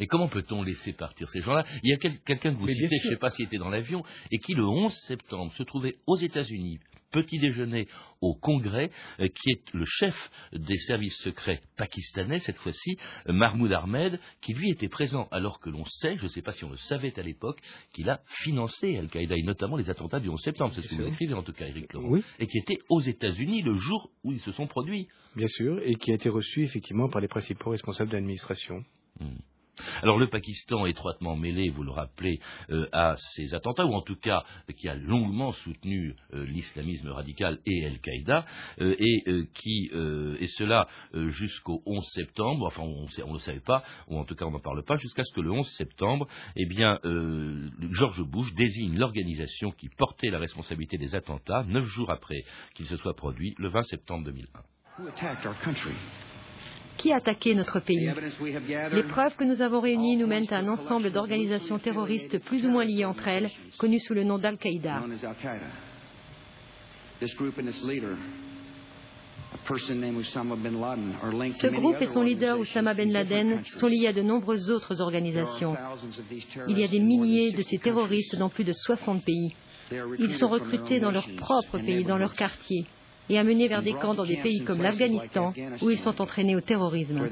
Mais 0.00 0.06
comment 0.06 0.28
peut-on 0.28 0.62
laisser 0.62 0.94
partir 0.94 1.28
ces 1.28 1.42
gens-là? 1.42 1.66
Il 1.82 1.90
y 1.90 1.92
a 1.92 1.98
quelqu'un 1.98 2.54
que 2.54 2.58
vous 2.58 2.66
citez, 2.66 2.96
je 3.02 3.08
ne 3.08 3.12
sais 3.12 3.18
pas 3.18 3.28
s'il 3.28 3.44
était 3.44 3.58
dans 3.58 3.68
l'avion, 3.68 4.02
et 4.30 4.38
qui 4.38 4.54
le 4.54 4.64
11 4.64 4.92
septembre 5.06 5.52
se 5.52 5.62
trouvait 5.62 5.96
aux 6.06 6.16
États-Unis 6.16 6.80
petit 7.10 7.38
déjeuner 7.38 7.88
au 8.20 8.34
Congrès, 8.34 8.90
euh, 9.18 9.28
qui 9.28 9.50
est 9.50 9.74
le 9.74 9.84
chef 9.86 10.14
des 10.52 10.78
services 10.78 11.16
secrets 11.18 11.60
pakistanais, 11.76 12.38
cette 12.38 12.58
fois-ci, 12.58 12.96
euh, 13.28 13.32
Mahmoud 13.32 13.72
Ahmed, 13.72 14.18
qui 14.40 14.52
lui 14.52 14.70
était 14.70 14.88
présent 14.88 15.28
alors 15.30 15.60
que 15.60 15.70
l'on 15.70 15.84
sait, 15.86 16.16
je 16.16 16.24
ne 16.24 16.28
sais 16.28 16.42
pas 16.42 16.52
si 16.52 16.64
on 16.64 16.70
le 16.70 16.76
savait 16.76 17.18
à 17.18 17.22
l'époque, 17.22 17.60
qu'il 17.94 18.08
a 18.10 18.20
financé 18.42 18.96
Al-Qaïda, 18.96 19.36
et 19.36 19.42
notamment 19.42 19.76
les 19.76 19.90
attentats 19.90 20.20
du 20.20 20.28
11 20.28 20.40
septembre, 20.40 20.74
c'est 20.74 20.82
ce 20.82 20.88
que 20.88 20.94
vous 20.96 21.08
écrivez 21.08 21.34
en 21.34 21.42
tout 21.42 21.52
cas, 21.52 21.66
Eric 21.66 21.92
Laurent, 21.92 22.18
et 22.38 22.46
qui 22.46 22.58
était 22.58 22.78
aux 22.88 23.00
États-Unis 23.00 23.62
le 23.62 23.74
jour 23.74 24.10
où 24.24 24.32
ils 24.32 24.40
se 24.40 24.52
sont 24.52 24.66
produits. 24.66 25.08
Bien 25.36 25.46
sûr, 25.46 25.80
et 25.84 25.94
qui 25.94 26.10
a 26.10 26.14
été 26.14 26.28
reçu 26.28 26.64
effectivement 26.64 27.08
par 27.08 27.20
les 27.20 27.28
principaux 27.28 27.70
responsables 27.70 28.10
de 28.10 28.16
l'administration. 28.16 28.84
Hmm. 29.18 29.36
Alors 30.02 30.18
le 30.18 30.28
Pakistan 30.28 30.86
étroitement 30.86 31.36
mêlé, 31.36 31.70
vous 31.70 31.82
le 31.82 31.90
rappelez, 31.90 32.40
euh, 32.70 32.88
à 32.92 33.14
ces 33.16 33.54
attentats, 33.54 33.86
ou 33.86 33.94
en 33.94 34.02
tout 34.02 34.16
cas 34.16 34.42
qui 34.76 34.88
a 34.88 34.94
longuement 34.94 35.52
soutenu 35.52 36.14
euh, 36.32 36.44
l'islamisme 36.46 37.08
radical 37.08 37.58
et 37.66 37.86
Al-Qaïda, 37.86 38.44
euh, 38.80 38.96
et 38.98 39.24
qui 39.54 39.90
et 40.40 40.46
cela 40.46 40.86
jusqu'au 41.28 41.82
11 41.86 42.04
septembre, 42.12 42.66
enfin 42.66 42.82
on 42.82 43.02
ne 43.28 43.32
le 43.32 43.38
savait 43.38 43.60
pas, 43.60 43.82
ou 44.08 44.18
en 44.18 44.24
tout 44.24 44.34
cas 44.34 44.44
on 44.44 44.50
n'en 44.50 44.60
parle 44.60 44.84
pas, 44.84 44.96
jusqu'à 44.96 45.24
ce 45.24 45.34
que 45.34 45.40
le 45.40 45.50
11 45.50 45.66
septembre, 45.76 46.26
eh 46.56 46.66
bien 46.66 46.98
George 47.90 48.22
Bush 48.24 48.52
désigne 48.54 48.98
l'organisation 48.98 49.72
qui 49.72 49.88
portait 49.88 50.30
la 50.30 50.38
responsabilité 50.38 50.98
des 50.98 51.14
attentats 51.14 51.64
neuf 51.64 51.84
jours 51.84 52.10
après 52.10 52.44
qu'ils 52.74 52.86
se 52.86 52.96
soient 52.96 53.14
produits, 53.14 53.54
le 53.58 53.68
20 53.68 53.82
septembre 53.82 54.24
2001 54.24 54.60
qui 57.00 57.12
a 57.12 57.16
attaqué 57.16 57.54
notre 57.54 57.80
pays. 57.80 58.10
Les 58.92 59.02
preuves 59.04 59.34
que 59.36 59.44
nous 59.44 59.62
avons 59.62 59.80
réunies 59.80 60.16
nous 60.16 60.26
mènent 60.26 60.46
à 60.50 60.58
un 60.58 60.68
ensemble 60.68 61.10
d'organisations 61.10 61.78
terroristes 61.78 62.38
plus 62.40 62.66
ou 62.66 62.70
moins 62.70 62.84
liées 62.84 63.06
entre 63.06 63.26
elles, 63.26 63.50
connues 63.78 64.00
sous 64.00 64.12
le 64.14 64.22
nom 64.22 64.38
d'Al-Qaïda. 64.38 65.00
Ce 67.22 67.36
groupe 71.68 72.00
et 72.00 72.06
son 72.06 72.22
leader 72.22 72.58
Oussama 72.58 72.94
Ben 72.94 73.10
Laden 73.10 73.64
sont 73.64 73.88
liés 73.88 74.06
à 74.08 74.12
de 74.12 74.22
nombreuses 74.22 74.70
autres 74.70 75.00
organisations. 75.00 75.74
Il 76.68 76.78
y 76.78 76.84
a 76.84 76.88
des 76.88 77.00
milliers 77.00 77.52
de 77.52 77.62
ces 77.62 77.78
terroristes 77.78 78.36
dans 78.36 78.50
plus 78.50 78.64
de 78.64 78.72
60 78.72 79.24
pays. 79.24 79.54
Ils 80.18 80.34
sont 80.34 80.48
recrutés 80.48 81.00
dans 81.00 81.10
leur 81.10 81.26
propre 81.36 81.78
pays, 81.78 82.04
dans 82.04 82.18
leur 82.18 82.34
quartier 82.34 82.86
et 83.30 83.38
amenés 83.38 83.68
vers 83.68 83.82
des 83.82 83.94
camps 83.94 84.14
dans 84.14 84.26
des 84.26 84.36
pays 84.36 84.64
comme 84.64 84.82
l'Afghanistan 84.82 85.54
où 85.80 85.90
ils 85.90 85.98
sont 85.98 86.20
entraînés 86.20 86.56
au 86.56 86.60
terrorisme. 86.60 87.28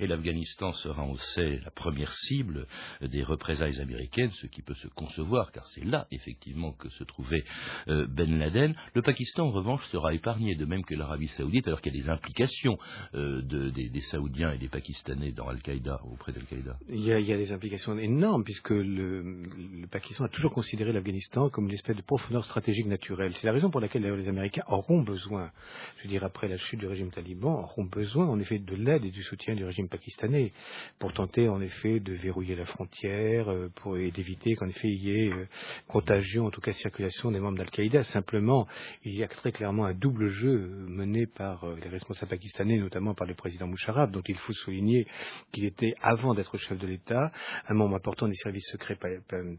Et 0.00 0.06
l'Afghanistan 0.06 0.72
sera, 0.72 1.02
on 1.02 1.12
le 1.12 1.18
sait, 1.18 1.60
la 1.64 1.70
première 1.70 2.12
cible 2.12 2.66
des 3.00 3.22
représailles 3.22 3.80
américaines, 3.80 4.30
ce 4.32 4.46
qui 4.46 4.62
peut 4.62 4.74
se 4.74 4.88
concevoir, 4.88 5.52
car 5.52 5.66
c'est 5.66 5.84
là, 5.84 6.06
effectivement, 6.10 6.72
que 6.72 6.88
se 6.90 7.04
trouvait 7.04 7.44
euh, 7.88 8.06
Ben 8.08 8.38
Laden. 8.38 8.74
Le 8.94 9.02
Pakistan, 9.02 9.46
en 9.46 9.50
revanche, 9.50 9.84
sera 9.86 10.14
épargné, 10.14 10.54
de 10.54 10.64
même 10.64 10.84
que 10.84 10.94
l'Arabie 10.94 11.28
saoudite, 11.28 11.66
alors 11.66 11.80
qu'il 11.80 11.94
y 11.94 11.98
a 11.98 12.02
des 12.02 12.08
implications 12.08 12.76
euh, 13.14 13.42
des, 13.42 14.00
Saoudiens 14.00 14.52
et 14.52 14.58
des 14.58 14.68
Pakistanais 14.68 15.32
dans 15.32 15.48
Al-Qaïda, 15.48 16.00
auprès 16.04 16.32
d'Al-Qaïda. 16.32 16.76
Il, 16.88 17.04
y 17.04 17.32
a 17.32 17.36
des 17.36 17.52
implications 17.52 17.96
énormes, 17.98 18.44
puisque 18.44 18.70
le, 18.70 19.42
Pakistan 19.90 20.24
a 20.24 20.28
toujours 20.28 20.52
considéré 20.52 20.92
l'Afghanistan 20.92 21.48
comme 21.48 21.66
une 21.66 21.74
espèce 21.74 21.96
de 21.96 22.02
profondeur 22.02 22.44
stratégique 22.44 22.86
naturelle. 22.86 23.32
C'est 23.34 23.46
la 23.46 23.52
raison 23.52 23.70
pour 23.70 23.80
laquelle 23.80 24.02
les 24.02 24.28
Américains 24.28 24.64
auront 24.68 25.02
besoin, 25.02 25.50
je 25.98 26.04
veux 26.04 26.08
dire, 26.08 26.24
après 26.24 26.48
la 26.48 26.58
chute 26.58 26.80
du 26.80 26.86
régime 26.86 27.10
taliban, 27.10 27.62
auront 27.62 27.84
besoin, 27.84 28.26
en 28.26 28.38
effet, 28.38 28.58
de 28.58 28.74
l'aide 28.74 29.04
et 29.04 29.10
du 29.10 29.22
soutien 29.22 29.54
du 29.54 29.64
régime 29.64 29.73
pakistanais 29.88 30.52
pour 30.98 31.12
tenter 31.12 31.48
en 31.48 31.60
effet 31.60 32.00
de 32.00 32.12
verrouiller 32.12 32.56
la 32.56 32.64
frontière 32.64 33.48
euh, 33.50 33.68
pour, 33.76 33.96
et 33.96 34.10
d'éviter 34.10 34.54
qu'en 34.54 34.68
effet 34.68 34.88
il 34.88 35.02
y 35.02 35.10
ait 35.10 35.32
euh, 35.32 35.46
contagion, 35.88 36.46
en 36.46 36.50
tout 36.50 36.60
cas 36.60 36.72
circulation 36.72 37.30
des 37.30 37.40
membres 37.40 37.58
d'Al-Qaïda. 37.58 38.04
Simplement, 38.04 38.66
il 39.04 39.14
y 39.14 39.22
a 39.22 39.28
très 39.28 39.52
clairement 39.52 39.84
un 39.84 39.94
double 39.94 40.28
jeu 40.28 40.48
euh, 40.48 40.86
mené 40.88 41.26
par 41.26 41.66
les 41.82 41.88
responsables 41.88 42.30
pakistanais, 42.30 42.78
notamment 42.78 43.14
par 43.14 43.26
le 43.26 43.34
président 43.34 43.66
Musharraf, 43.66 44.10
dont 44.10 44.22
il 44.26 44.36
faut 44.36 44.52
souligner 44.52 45.06
qu'il 45.52 45.64
était, 45.64 45.94
avant 46.02 46.34
d'être 46.34 46.56
chef 46.56 46.78
de 46.78 46.86
l'État, 46.86 47.32
un 47.68 47.74
membre 47.74 47.96
important 47.96 48.28
des 48.28 48.34
services 48.34 48.68
secrets 48.70 48.98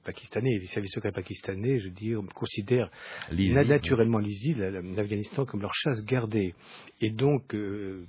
pakistanais. 0.04 0.52
Et 0.56 0.60
les 0.60 0.68
services 0.68 0.94
secrets 0.94 1.12
pakistanais, 1.12 1.80
je 1.80 1.86
veux 1.86 1.94
dire, 1.94 2.22
considèrent 2.34 2.90
naturellement 3.32 4.20
l'Afghanistan 4.20 5.46
comme 5.46 5.62
leur 5.62 5.74
chasse 5.74 6.04
gardée. 6.06 6.54
Et 7.02 7.10
donc, 7.10 7.54
le 7.54 8.06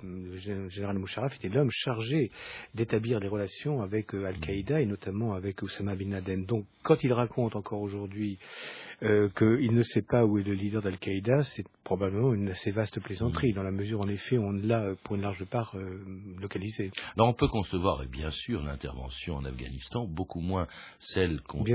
général 0.69 0.97
Musharraf 0.99 1.35
était 1.35 1.49
l'homme 1.49 1.71
chargé 1.87 2.31
d'établir 2.75 3.21
des 3.21 3.29
relations 3.29 3.81
avec 3.81 4.13
euh, 4.13 4.25
Al-Qaïda 4.25 4.81
et 4.81 4.85
notamment 4.85 5.33
avec 5.35 5.61
Oussama 5.61 5.95
Bin 5.95 6.09
Laden. 6.09 6.45
Donc 6.45 6.65
quand 6.83 7.01
il 7.01 7.13
raconte 7.13 7.55
encore 7.55 7.81
aujourd'hui 7.81 8.37
euh, 9.03 9.29
qu'il 9.29 9.73
ne 9.73 9.83
sait 9.83 10.01
pas 10.01 10.25
où 10.25 10.37
est 10.37 10.43
le 10.43 10.53
leader 10.53 10.81
d'Al-Qaïda, 10.81 11.43
c'est 11.43 11.65
probablement 11.87 12.33
une 12.33 12.49
assez 12.49 12.71
vaste 12.71 12.99
plaisanterie, 12.99 13.53
dans 13.53 13.63
la 13.63 13.71
mesure 13.71 14.01
en 14.01 14.09
effet 14.09 14.37
où 14.37 14.43
on 14.43 14.51
l'a 14.51 14.93
pour 15.05 15.15
une 15.15 15.21
large 15.21 15.45
part 15.45 15.73
euh, 15.77 16.03
localisé. 16.37 16.91
on 17.17 17.33
peut 17.33 17.47
concevoir, 17.47 18.03
et 18.03 18.07
bien 18.07 18.29
sûr, 18.29 18.61
l'intervention 18.61 19.37
en 19.37 19.45
Afghanistan, 19.45 20.05
beaucoup 20.05 20.41
moins 20.41 20.67
celle 20.99 21.39
contre 21.43 21.71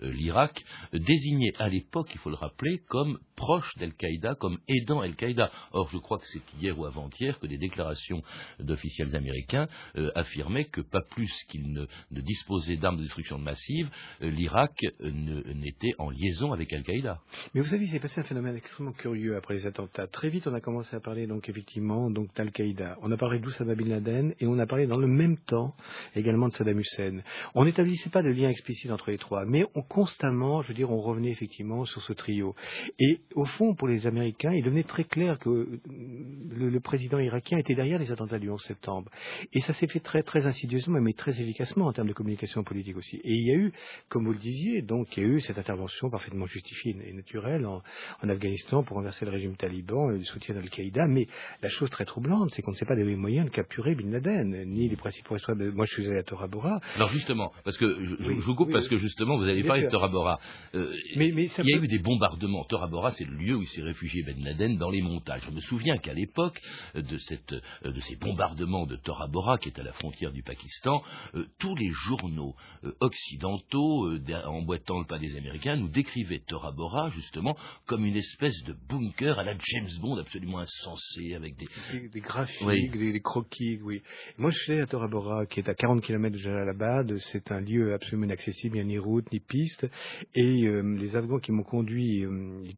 l'Irak, 0.00 0.62
désignée 0.92 1.54
à 1.58 1.70
l'époque, 1.70 2.10
il 2.12 2.18
faut 2.18 2.28
le 2.28 2.36
rappeler, 2.36 2.82
comme 2.88 3.18
proche 3.36 3.74
d'Al-Qaïda, 3.78 4.34
comme 4.34 4.58
aidant 4.68 5.00
Al-Qaïda. 5.00 5.50
Or, 5.72 5.88
je 5.88 5.98
crois 5.98 6.18
que 6.18 6.26
c'est 6.26 6.42
hier 6.60 6.78
ou 6.78 6.84
avant-hier 6.84 7.38
que 7.40 7.46
des 7.46 7.58
déclarations 7.58 8.22
d'officiels 8.60 9.16
américains 9.16 9.66
euh, 9.96 10.10
affirmait 10.14 10.66
que 10.66 10.80
pas 10.80 11.02
plus 11.10 11.32
qu'il 11.48 11.72
ne, 11.72 11.86
disposait 12.10 12.76
d'armes 12.76 12.98
de 12.98 13.02
destruction 13.02 13.38
massive, 13.38 13.88
euh, 14.22 14.30
l'Irak 14.30 14.72
euh, 14.84 15.10
n'était 15.54 15.94
en 15.98 16.10
liaison 16.10 16.52
avec 16.52 16.72
Al-Qaïda. 16.72 17.20
Mais 17.54 17.60
vous 17.60 17.68
savez, 17.68 17.84
il 17.84 17.90
s'est 17.90 18.00
passé 18.00 18.20
un 18.20 18.24
phénomène 18.24 18.56
extrêmement 18.56 18.92
curieux 18.92 19.36
après 19.36 19.53
les 19.54 19.66
attentats. 19.66 20.06
Très 20.06 20.28
vite, 20.28 20.46
on 20.46 20.54
a 20.54 20.60
commencé 20.60 20.94
à 20.94 21.00
parler 21.00 21.26
donc 21.26 21.48
effectivement 21.48 22.10
donc 22.10 22.34
d'Al-Qaïda. 22.34 22.98
On 23.02 23.10
a 23.10 23.16
parlé 23.16 23.38
d'Oussama 23.38 23.74
Bin 23.74 23.88
Laden 23.88 24.34
et 24.38 24.46
on 24.46 24.58
a 24.58 24.66
parlé 24.66 24.86
dans 24.86 24.96
le 24.96 25.06
même 25.06 25.36
temps 25.38 25.74
également 26.14 26.48
de 26.48 26.52
Saddam 26.52 26.78
Hussein. 26.78 27.20
On 27.54 27.64
n'établissait 27.64 28.10
pas 28.10 28.22
de 28.22 28.30
lien 28.30 28.48
explicite 28.48 28.90
entre 28.90 29.10
les 29.10 29.18
trois, 29.18 29.44
mais 29.44 29.64
on 29.74 29.82
constamment, 29.82 30.62
je 30.62 30.68
veux 30.68 30.74
dire, 30.74 30.90
on 30.90 31.00
revenait 31.00 31.30
effectivement 31.30 31.84
sur 31.84 32.02
ce 32.02 32.12
trio. 32.12 32.54
Et 32.98 33.20
au 33.34 33.44
fond, 33.44 33.74
pour 33.74 33.88
les 33.88 34.06
Américains, 34.06 34.52
il 34.52 34.64
devenait 34.64 34.84
très 34.84 35.04
clair 35.04 35.38
que 35.38 35.80
le, 35.88 36.68
le 36.68 36.80
président 36.80 37.18
irakien 37.18 37.58
était 37.58 37.74
derrière 37.74 37.98
les 37.98 38.12
attentats 38.12 38.38
du 38.38 38.50
11 38.50 38.60
septembre. 38.60 39.10
Et 39.52 39.60
ça 39.60 39.72
s'est 39.72 39.86
fait 39.86 40.00
très, 40.00 40.22
très 40.22 40.46
insidieusement, 40.46 41.00
mais 41.00 41.12
très 41.12 41.40
efficacement 41.40 41.86
en 41.86 41.92
termes 41.92 42.08
de 42.08 42.12
communication 42.12 42.64
politique 42.64 42.96
aussi. 42.96 43.16
Et 43.16 43.32
il 43.32 43.46
y 43.46 43.50
a 43.50 43.54
eu, 43.54 43.72
comme 44.08 44.24
vous 44.24 44.32
le 44.32 44.38
disiez, 44.38 44.82
donc 44.82 45.16
il 45.16 45.22
y 45.22 45.26
a 45.26 45.28
eu 45.28 45.40
cette 45.40 45.58
intervention 45.58 46.10
parfaitement 46.10 46.46
justifiée 46.46 46.96
et 47.04 47.12
naturelle 47.12 47.66
en, 47.66 47.82
Afghanistan 48.28 48.82
pour 48.82 48.96
renverser 48.96 49.24
le 49.24 49.30
régime 49.30 49.43
taliban 49.52 50.10
et 50.10 50.18
le 50.18 50.24
soutien 50.24 50.54
d'Al-Qaïda. 50.54 51.06
Mais 51.06 51.26
la 51.62 51.68
chose 51.68 51.90
très 51.90 52.04
troublante, 52.04 52.50
c'est 52.50 52.62
qu'on 52.62 52.72
ne 52.72 52.76
sait 52.76 52.86
pas 52.86 52.96
des 52.96 53.04
moyens 53.16 53.46
de 53.46 53.50
capturer 53.50 53.94
Bin 53.94 54.10
Laden, 54.10 54.64
ni 54.66 54.88
les 54.88 54.96
principaux 54.96 55.34
responsables. 55.34 55.72
Moi, 55.72 55.86
je 55.86 55.92
suis 55.92 56.06
allé 56.06 56.18
à 56.18 56.22
Tora 56.22 56.46
Bora. 56.46 56.80
Alors 56.96 57.08
justement, 57.08 57.52
parce 57.64 57.76
que 57.76 58.04
je, 58.04 58.32
vous 58.32 58.54
coupe 58.54 58.72
parce 58.72 58.88
que 58.88 58.96
justement, 58.96 59.36
vous 59.36 59.44
avez 59.44 59.62
parlé 59.62 59.84
de 59.84 59.88
Tora 59.88 60.08
Bora. 60.08 60.38
Euh, 60.74 60.92
mais, 61.16 61.28
il 61.28 61.68
y 61.68 61.74
a 61.74 61.78
eu 61.78 61.86
des 61.86 61.98
bombardements. 61.98 62.64
Tora 62.64 62.86
Bora, 62.86 63.10
c'est 63.10 63.24
le 63.24 63.36
lieu 63.36 63.56
où 63.56 63.62
il 63.62 63.68
s'est 63.68 63.82
réfugié 63.82 64.22
Ben 64.22 64.36
Laden 64.42 64.76
dans 64.76 64.90
les 64.90 65.02
montagnes. 65.02 65.40
Je 65.42 65.50
me 65.50 65.60
souviens 65.60 65.98
qu'à 65.98 66.14
l'époque 66.14 66.60
de, 66.94 67.16
cette, 67.18 67.54
de 67.84 68.00
ces 68.00 68.16
bombardements 68.16 68.86
de 68.86 68.96
Tora 68.96 69.26
Bora, 69.26 69.58
qui 69.58 69.68
est 69.68 69.78
à 69.78 69.82
la 69.82 69.92
frontière 69.92 70.32
du 70.32 70.42
Pakistan, 70.42 71.02
euh, 71.34 71.46
tous 71.58 71.74
les 71.74 71.90
journaux 71.90 72.54
euh, 72.84 72.92
occidentaux, 73.00 74.06
euh, 74.06 74.44
emboîtant 74.46 74.98
le 74.98 75.06
pas 75.06 75.18
des 75.18 75.36
Américains, 75.36 75.76
nous 75.76 75.88
décrivaient 75.88 76.42
Tora 76.46 76.72
Bora 76.72 77.10
justement 77.10 77.56
comme 77.86 78.04
une 78.04 78.16
espèce 78.16 78.62
de 78.64 78.74
bunker 78.88 79.33
à 79.38 79.44
la 79.44 79.54
James 79.58 79.88
Bond 80.00 80.18
absolument 80.18 80.60
insensé, 80.60 81.34
avec 81.34 81.56
des... 81.56 81.66
Des, 82.12 82.20
graphiques, 82.20 82.92
des, 82.92 83.20
croquis, 83.20 83.80
oui. 83.82 84.02
Moi 84.38 84.50
je 84.50 84.58
suis 84.58 84.80
à 84.80 84.86
Tora 84.86 85.08
Bora, 85.08 85.46
qui 85.46 85.60
est 85.60 85.68
à 85.68 85.74
40 85.74 86.02
km 86.02 86.34
de 86.34 86.38
Jalalabad, 86.38 87.16
c'est 87.18 87.50
un 87.50 87.60
lieu 87.60 87.94
absolument 87.94 88.24
inaccessible, 88.24 88.76
il 88.76 88.84
n'y 88.86 88.94
a 88.94 88.96
ni 88.96 88.98
route, 88.98 89.30
ni 89.32 89.40
piste, 89.40 89.86
et 90.34 90.42
les 90.42 91.16
Afghans 91.16 91.38
qui 91.38 91.52
m'ont 91.52 91.62
conduit, 91.62 92.24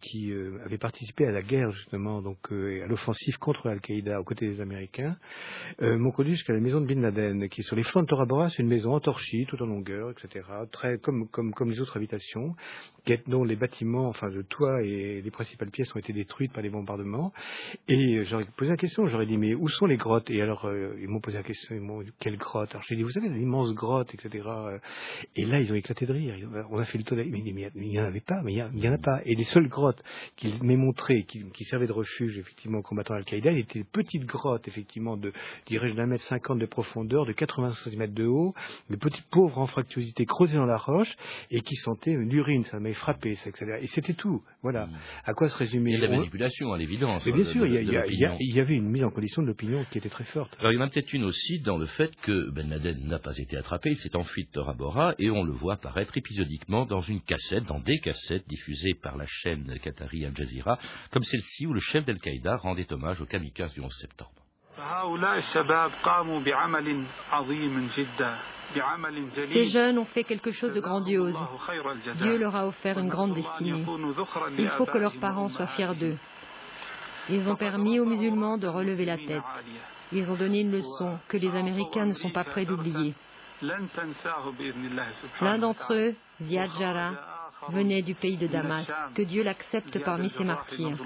qui 0.01 0.33
avaient 0.64 0.79
participé 0.79 1.27
à 1.27 1.33
la 1.33 1.42
guerre 1.42 1.71
justement, 1.73 2.23
donc 2.23 2.38
à 2.51 2.87
l'offensive 2.87 3.38
contre 3.38 3.69
Al-Qaïda 3.69 4.21
aux 4.21 4.25
côtés 4.25 4.49
des 4.49 4.61
Américains, 4.61 5.16
m'ont 5.81 6.11
conduit 6.11 6.35
est 6.35 6.49
la 6.53 6.61
maison 6.61 6.81
de 6.81 6.87
Bin 6.87 7.01
Laden, 7.01 7.49
qui 7.49 7.61
est 7.61 7.64
sur 7.64 7.77
les 7.77 7.83
flancs 7.83 8.03
de 8.03 8.07
Tora 8.07 8.27
Bora, 8.27 8.51
c'est 8.51 8.62
une 8.62 8.69
maison 8.69 8.95
entorchie, 8.95 9.47
tout 9.47 9.61
en 9.62 9.66
longueur, 9.66 10.11
etc., 10.11 10.45
très 10.73 10.99
comme, 10.99 11.29
comme, 11.29 11.53
comme 11.53 11.71
les 11.71 11.81
autres 11.81 11.97
habitations, 11.97 12.55
dont 13.27 13.45
les 13.45 13.57
bâtiments, 13.57 14.09
enfin 14.09 14.29
le 14.29 14.45
toit 14.45 14.83
et 14.83 15.23
les 15.23 15.31
principales 15.31 15.71
pièces 15.71 15.95
ont 15.95 15.99
été 15.99 16.12
détruites 16.47 16.53
par 16.53 16.63
les 16.63 16.71
bombardements. 16.71 17.33
Et 17.89 18.25
j'aurais 18.25 18.47
posé 18.57 18.71
la 18.71 18.77
question, 18.77 19.07
j'aurais 19.07 19.27
dit, 19.27 19.37
mais 19.37 19.55
où 19.55 19.69
sont 19.69 19.87
les 19.87 19.97
grottes? 19.97 20.31
Et 20.31 20.41
alors, 20.41 20.67
euh, 20.67 20.97
ils 21.01 21.09
m'ont 21.09 21.21
posé 21.21 21.37
la 21.37 21.43
question, 21.43 21.75
ils 21.75 21.81
m'ont 21.81 22.03
dit, 22.03 22.11
quelle 22.19 22.37
grotte 22.37 22.71
Alors 22.71 22.83
j'ai 22.89 22.97
dit, 22.97 23.03
vous 23.03 23.11
savez, 23.11 23.29
l'immense 23.29 23.75
grotte, 23.75 24.13
etc. 24.15 24.49
Et 25.35 25.45
là, 25.45 25.61
ils 25.61 25.71
ont 25.73 25.75
éclaté 25.75 26.07
de 26.07 26.13
rire. 26.13 26.35
On 26.71 26.79
a 26.79 26.85
fait 26.85 26.99
le 26.99 27.05
tour, 27.05 27.17
mais 27.17 27.27
il 27.27 27.89
n'y 27.89 28.01
en 28.01 28.05
avait 28.05 28.21
pas, 28.21 28.41
mais 28.43 28.53
il 28.53 28.65
n'y 28.75 28.89
en 28.89 28.93
a 28.93 28.99
pas. 28.99 29.21
Et 29.25 29.35
les 29.35 29.45
seules 29.45 29.69
grottes 29.69 30.03
qu'ils 30.37 30.63
m'aient 30.63 30.77
montrées, 30.77 31.25
qui, 31.25 31.45
qui, 31.53 31.65
servaient 31.65 31.87
de 31.87 31.93
refuge, 31.93 32.39
effectivement, 32.39 32.79
aux 32.79 32.83
combattants 32.83 33.15
Al-Qaïda, 33.15 33.53
étaient 33.53 33.81
des 33.81 33.85
petites 33.85 34.25
grottes, 34.25 34.69
effectivement, 34.69 35.17
de, 35.17 35.33
dirais-je, 35.67 35.95
d'un 35.95 36.07
mètre 36.07 36.25
cinquante 36.25 36.59
de 36.59 36.67
profondeur, 36.67 37.27
de 37.27 37.33
80 37.33 37.71
cm 37.85 38.13
de 38.13 38.27
haut, 38.27 38.55
de 38.91 38.97
petites 38.97 39.29
pauvres 39.31 39.59
en 39.59 39.67
fractuosité 39.67 40.27
creusées 40.27 40.57
dans 40.57 40.67
la 40.67 40.77
roche, 40.77 41.17
et 41.51 41.61
qui 41.61 41.77
sentaient 41.77 42.17
l'urine, 42.17 42.65
ça 42.65 42.79
m'avait 42.79 42.95
frappé, 42.95 43.35
ça, 43.37 43.51
etc. 43.51 43.79
Et 43.81 43.87
c'était 43.87 44.15
tout. 44.15 44.43
Voilà. 44.63 44.87
Hmm. 44.87 44.97
À 45.25 45.35
quoi 45.35 45.49
se 45.49 45.57
résumait 45.57 45.97
manipulation, 46.27 46.73
à 46.73 46.79
l'évidence. 46.79 47.25
Mais 47.27 47.33
bien 47.33 47.45
sûr, 47.45 47.67
il, 47.67 48.55
y 48.55 48.61
avait 48.61 48.75
une 48.75 48.89
mise 48.89 49.05
en 49.05 49.11
condition 49.11 49.43
de 49.43 49.49
l'opinion 49.49 49.85
qui 49.91 49.99
était 49.99 50.09
très 50.09 50.25
forte. 50.25 50.57
Alors 50.59 50.73
il 50.73 50.77
y 50.77 50.79
en 50.79 50.83
a 50.83 50.89
peut-être 50.89 51.12
une 51.12 51.25
aussi 51.25 51.61
dans 51.61 51.79
le 51.79 51.87
fait 51.87 52.15
que 52.23 52.51
Ben 52.51 52.69
Laden 52.69 53.07
n'a 53.07 53.19
pas 53.19 53.37
été 53.37 53.57
attrapé, 53.57 53.91
il 53.91 53.99
s'est 53.99 54.17
enfui 54.17 54.45
de 54.45 54.51
Tora 54.51 54.75
Bora, 54.75 55.15
et 55.19 55.31
on 55.31 55.45
le 55.45 55.53
voit 55.53 55.75
apparaître 55.75 56.17
épisodiquement 56.17 56.87
dans 56.87 57.01
une 57.01 57.21
cassette, 57.21 57.65
dans 57.65 57.81
des 57.81 57.99
cassettes 58.01 58.49
diffusées 58.49 58.95
par 58.95 59.17
la 59.17 59.27
chaîne 59.27 59.79
qatari 59.81 60.25
Al 60.25 60.37
Jazeera, 60.37 60.79
comme 61.11 61.25
celle-ci 61.25 61.67
où 61.67 61.73
le 61.73 61.81
chef 61.81 62.05
d'Al-Qaïda 62.05 62.57
rendait 62.57 62.93
hommage 62.93 63.21
aux 63.21 63.27
kamikazes 63.27 63.75
du 63.75 63.81
11 63.81 63.93
septembre. 64.01 64.46
Ces 69.53 69.68
jeunes 69.68 69.99
ont 69.99 70.05
fait 70.07 70.25
quelque 70.25 70.51
chose 70.51 70.72
de 70.72 70.81
grandiose. 70.81 71.37
Dieu 72.16 72.38
leur 72.38 72.57
a 72.57 72.66
offert 72.66 72.99
une 72.99 73.09
grande 73.09 73.35
destinée. 73.35 73.85
Il 74.59 74.70
faut 74.77 74.87
que 74.87 74.99
leurs 74.99 75.18
parents 75.18 75.49
soient 75.49 75.68
fiers 75.68 75.94
d'eux. 75.94 76.16
Ils 77.29 77.49
ont 77.49 77.57
permis 77.57 77.99
aux 77.99 78.05
musulmans 78.05 78.59
de 78.59 78.66
relever 78.68 79.05
la 79.05 79.16
tête. 79.16 79.42
Ils 80.12 80.31
ont 80.31 80.37
donné 80.37 80.61
une 80.61 80.70
leçon 80.70 81.18
que 81.29 81.37
les 81.37 81.55
Américains 81.57 82.07
ne 82.07 82.12
sont 82.12 82.31
pas 82.31 82.44
prêts 82.44 82.64
d'oublier. 82.64 83.14
L'un 85.40 85.59
d'entre 85.59 85.94
eux, 85.94 86.14
Ziad 86.42 86.70
Jara, 86.79 87.12
venait 87.69 88.03
du 88.03 88.14
pays 88.14 88.37
de 88.37 88.47
Damas, 88.47 88.87
que 89.14 89.23
Dieu 89.23 89.42
l'accepte 89.42 90.03
parmi 90.05 90.31
ses 90.31 90.45
martyrs. 90.45 90.97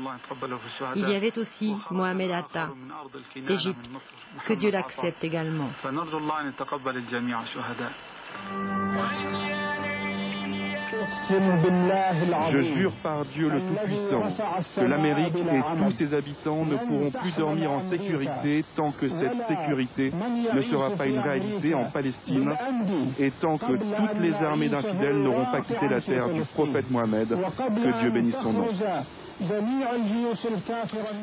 Il 0.97 1.09
y 1.09 1.15
avait 1.15 1.39
aussi 1.39 1.75
Mohamed 1.91 2.31
Atta, 2.31 2.71
d'Égypte, 3.47 3.91
que 4.47 4.55
Dieu 4.55 4.71
l'accepte 4.71 5.23
également. 5.25 5.71
Je 12.51 12.61
jure 12.61 12.93
par 13.03 13.25
Dieu 13.27 13.49
le 13.49 13.61
Tout-Puissant 13.61 14.23
que 14.77 14.85
l'Amérique 14.85 15.37
et 15.37 15.85
tous 15.85 15.91
ses 15.93 16.15
habitants 16.15 16.65
ne 16.65 16.77
pourront 16.77 17.11
plus 17.11 17.33
dormir 17.33 17.71
en 17.71 17.81
sécurité 17.91 18.65
tant 18.77 18.93
que 18.93 19.09
cette 19.09 19.47
sécurité 19.49 20.13
ne 20.55 20.63
sera 20.63 20.91
pas 20.91 21.07
une 21.07 21.19
réalité 21.19 21.75
en 21.75 21.85
Palestine 21.85 22.53
et 23.19 23.31
tant 23.41 23.59
que 23.59 23.77
toutes 23.77 24.21
les 24.21 24.35
armées 24.35 24.69
d'infidèles 24.69 25.23
n'auront 25.23 25.47
pas 25.47 25.61
quitté 25.61 25.89
la 25.89 26.01
terre 26.01 26.29
du 26.31 26.43
prophète 26.55 26.91
Mohamed. 26.91 27.29
Que 27.29 28.01
Dieu 28.01 28.11
bénisse 28.11 28.39
son 28.43 28.53
nom. 28.53 28.67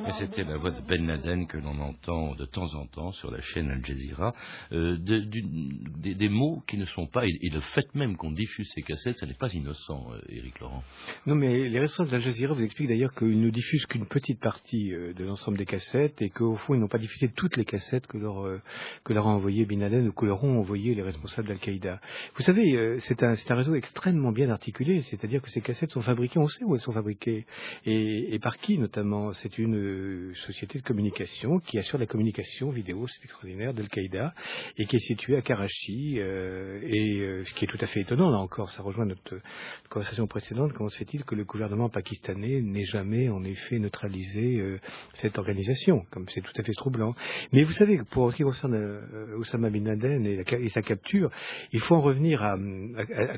Et 0.08 0.12
c'était 0.14 0.44
la 0.44 0.58
voix 0.58 0.72
de 0.72 0.82
Ben 0.82 1.06
Laden 1.06 1.46
que 1.46 1.58
l'on 1.58 1.80
entend 1.80 2.34
de 2.34 2.46
temps 2.46 2.74
en 2.74 2.88
temps 2.88 3.12
sur 3.12 3.30
la 3.30 3.40
chaîne 3.42 3.70
Al 3.70 3.86
Jazeera. 3.86 4.34
Euh, 4.72 4.98
des, 4.98 6.30
mots 6.30 6.64
qui 6.68 6.78
ne 6.78 6.86
sont 6.86 7.06
pas, 7.06 7.28
et, 7.28 7.50
le 7.50 7.60
fait 7.62 7.94
même 7.94 8.18
qu'on 8.18 8.32
diffuse 8.32 8.72
ces 8.74 8.82
cassettes, 8.82 9.18
ça 9.18 9.28
n'est 9.28 9.36
pas 9.36 9.54
innocent, 9.54 10.12
euh, 10.14 10.20
Éric 10.30 10.60
Laurent. 10.60 10.84
Non, 11.28 11.36
mais 11.36 11.70
les 11.70 11.80
responsables 11.80 12.10
d'Al 12.10 12.22
Jazeera 12.22 12.56
vous 12.56 12.64
expliquent 12.64 12.90
d'ailleurs 12.90 13.14
qu'ils 13.14 13.40
ne 13.40 13.50
diffusent 13.52 13.86
qu'une 13.86 14.08
petite 14.08 14.40
partie 14.40 14.94
euh, 14.94 15.14
de 15.14 15.24
l'ensemble 15.24 15.58
des 15.58 15.66
cassettes 15.66 16.20
et 16.22 16.30
qu'au 16.32 16.56
fond, 16.56 16.74
ils 16.74 16.80
n'ont 16.80 16.88
pas 16.88 16.98
diffusé 16.98 17.30
toutes 17.36 17.56
les 17.56 17.66
cassettes 17.66 18.08
que 18.08 18.18
leur, 18.18 18.62
que 19.04 19.14
leur 19.14 19.28
a 19.28 19.30
envoyé 19.32 19.66
Ben 19.66 19.80
Laden 19.80 20.08
ou 20.08 20.12
que 20.12 20.26
leur 20.26 20.44
ont 20.44 20.58
envoyé 20.58 20.96
les 20.96 21.04
responsables 21.04 21.48
d'Al-Qaïda. 21.48 22.02
Vous 22.36 22.42
savez, 22.42 22.98
c'est 23.00 23.22
un, 23.22 23.34
un 23.34 23.56
réseau 23.56 23.76
extrêmement 23.76 24.32
bien 24.32 24.50
articulé, 24.50 25.02
c'est-à-dire 25.02 25.42
que 25.42 25.52
ces 25.52 25.62
cassettes 25.62 25.92
sont 25.92 26.02
fabriquées, 26.02 26.40
on 26.40 26.48
sait 26.48 26.64
où 26.64 26.74
elles 26.74 26.82
sont 26.82 26.92
fabriquées. 26.92 27.46
Et 27.86 28.07
et, 28.08 28.40
par 28.40 28.58
qui 28.58 28.78
notamment 28.78 29.34
C'est 29.34 29.58
une 29.58 29.76
euh, 29.76 30.34
société 30.46 30.80
de 30.80 30.84
communication 30.84 31.60
qui 31.60 31.78
assure 31.78 31.98
la 31.98 32.06
communication 32.06 32.70
vidéo, 32.70 33.08
c'est 33.08 33.24
extraordinaire, 33.24 33.74
d'Al-Qaïda, 33.74 34.34
et 34.78 34.86
qui 34.86 34.96
est 34.96 35.00
située 35.00 35.36
à 35.36 35.42
Karachi. 35.42 36.16
Euh, 36.20 36.80
et 36.84 37.20
euh, 37.20 37.44
ce 37.44 37.54
qui 37.54 37.66
est 37.66 37.68
tout 37.68 37.78
à 37.82 37.88
fait 37.88 38.02
étonnant, 38.02 38.30
là 38.30 38.38
encore, 38.38 38.70
ça 38.70 38.82
rejoint 38.82 39.06
notre 39.06 39.40
conversation 39.90 40.28
précédente, 40.28 40.74
comment 40.74 40.90
se 40.90 40.98
fait-il 40.98 41.24
que 41.24 41.36
le 41.36 41.44
gouvernement 41.44 41.90
pakistanais 41.90 42.62
n'ait 42.62 42.84
jamais 42.84 43.30
en 43.30 43.44
effet 43.44 43.80
neutralisé 43.80 44.62
cette 45.14 45.38
organisation 45.38 46.06
Comme 46.12 46.28
c'est 46.30 46.42
tout 46.42 46.54
à 46.58 46.64
fait 46.64 46.74
troublant. 46.74 47.16
Mais 47.52 47.64
vous 47.64 47.72
savez, 47.72 48.00
pour 48.12 48.32
ce 48.32 48.38
qui 48.38 48.44
concerne 48.44 48.76
Osama 49.38 49.70
Bin 49.70 49.84
Laden 49.84 50.26
et, 50.26 50.70
sa 50.70 50.82
capture, 50.82 51.30
il 51.72 51.80
faut 51.80 51.96
en 51.96 52.02
revenir 52.02 52.44
à, 52.44 52.58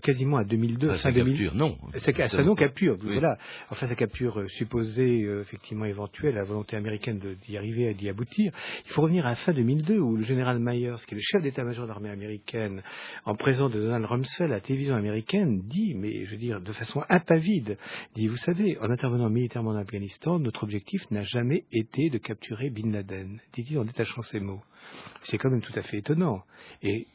quasiment 0.02 0.38
à 0.38 0.44
2002. 0.44 0.90
Ah, 0.90 0.98
sa 0.98 1.12
capture, 1.12 1.56
non. 1.56 1.78
Sa, 1.98 2.30
sa 2.30 2.44
non-capture, 2.44 2.98
voilà. 3.02 3.38
Enfin, 3.70 3.88
sa 3.88 3.96
capture 3.96 4.50
supposée 4.60 5.24
euh, 5.24 5.42
effectivement 5.42 5.86
éventuelle, 5.86 6.36
la 6.36 6.44
volonté 6.44 6.76
américaine 6.76 7.20
d'y 7.48 7.58
arriver, 7.58 7.94
d'y 7.94 8.10
aboutir. 8.10 8.52
Il 8.86 8.92
faut 8.92 9.02
revenir 9.02 9.26
à 9.26 9.30
la 9.30 9.36
fin 9.36 9.54
2002 9.54 9.98
où 9.98 10.18
le 10.18 10.24
général 10.24 10.60
Myers, 10.60 10.98
qui 11.08 11.14
est 11.14 11.18
le 11.18 11.22
chef 11.22 11.42
d'état-major 11.42 11.86
de 11.86 11.90
l'armée 11.90 12.10
américaine, 12.10 12.84
en 13.26 13.36
présence 13.36 13.72
de 13.72 13.80
Donald 13.80 14.06
Rumsfeld 14.06 14.52
à 14.52 14.56
la 14.56 14.62
télévision 14.62 14.96
américaine, 14.96 15.62
dit, 15.64 15.94
mais 15.96 16.26
je 16.26 16.32
veux 16.32 16.38
dire 16.38 16.60
de 16.60 16.74
façon 16.74 17.04
impavide, 17.10 17.78
dit, 18.16 18.28
vous 18.28 18.38
savez, 18.38 18.78
en 18.80 18.90
intervenant 18.90 19.30
militairement 19.30 19.72
en 19.72 19.78
Afghanistan, 19.78 20.40
notre 20.40 20.64
objectif 20.64 21.10
n'a 21.10 21.24
jamais 21.24 21.64
été 21.72 22.10
de 22.10 22.18
capturer 22.18 22.70
Bin 22.70 22.92
Laden, 22.92 23.40
dit-il 23.54 23.80
en 23.80 23.86
détachant 23.86 24.24
ses 24.24 24.42
mots. 24.42 24.62
C'est 25.22 25.38
quand 25.38 25.50
même 25.50 25.62
tout 25.62 25.74
à 25.76 25.82
fait 25.84 26.00
étonnant. 26.00 26.44
Et 26.82 27.08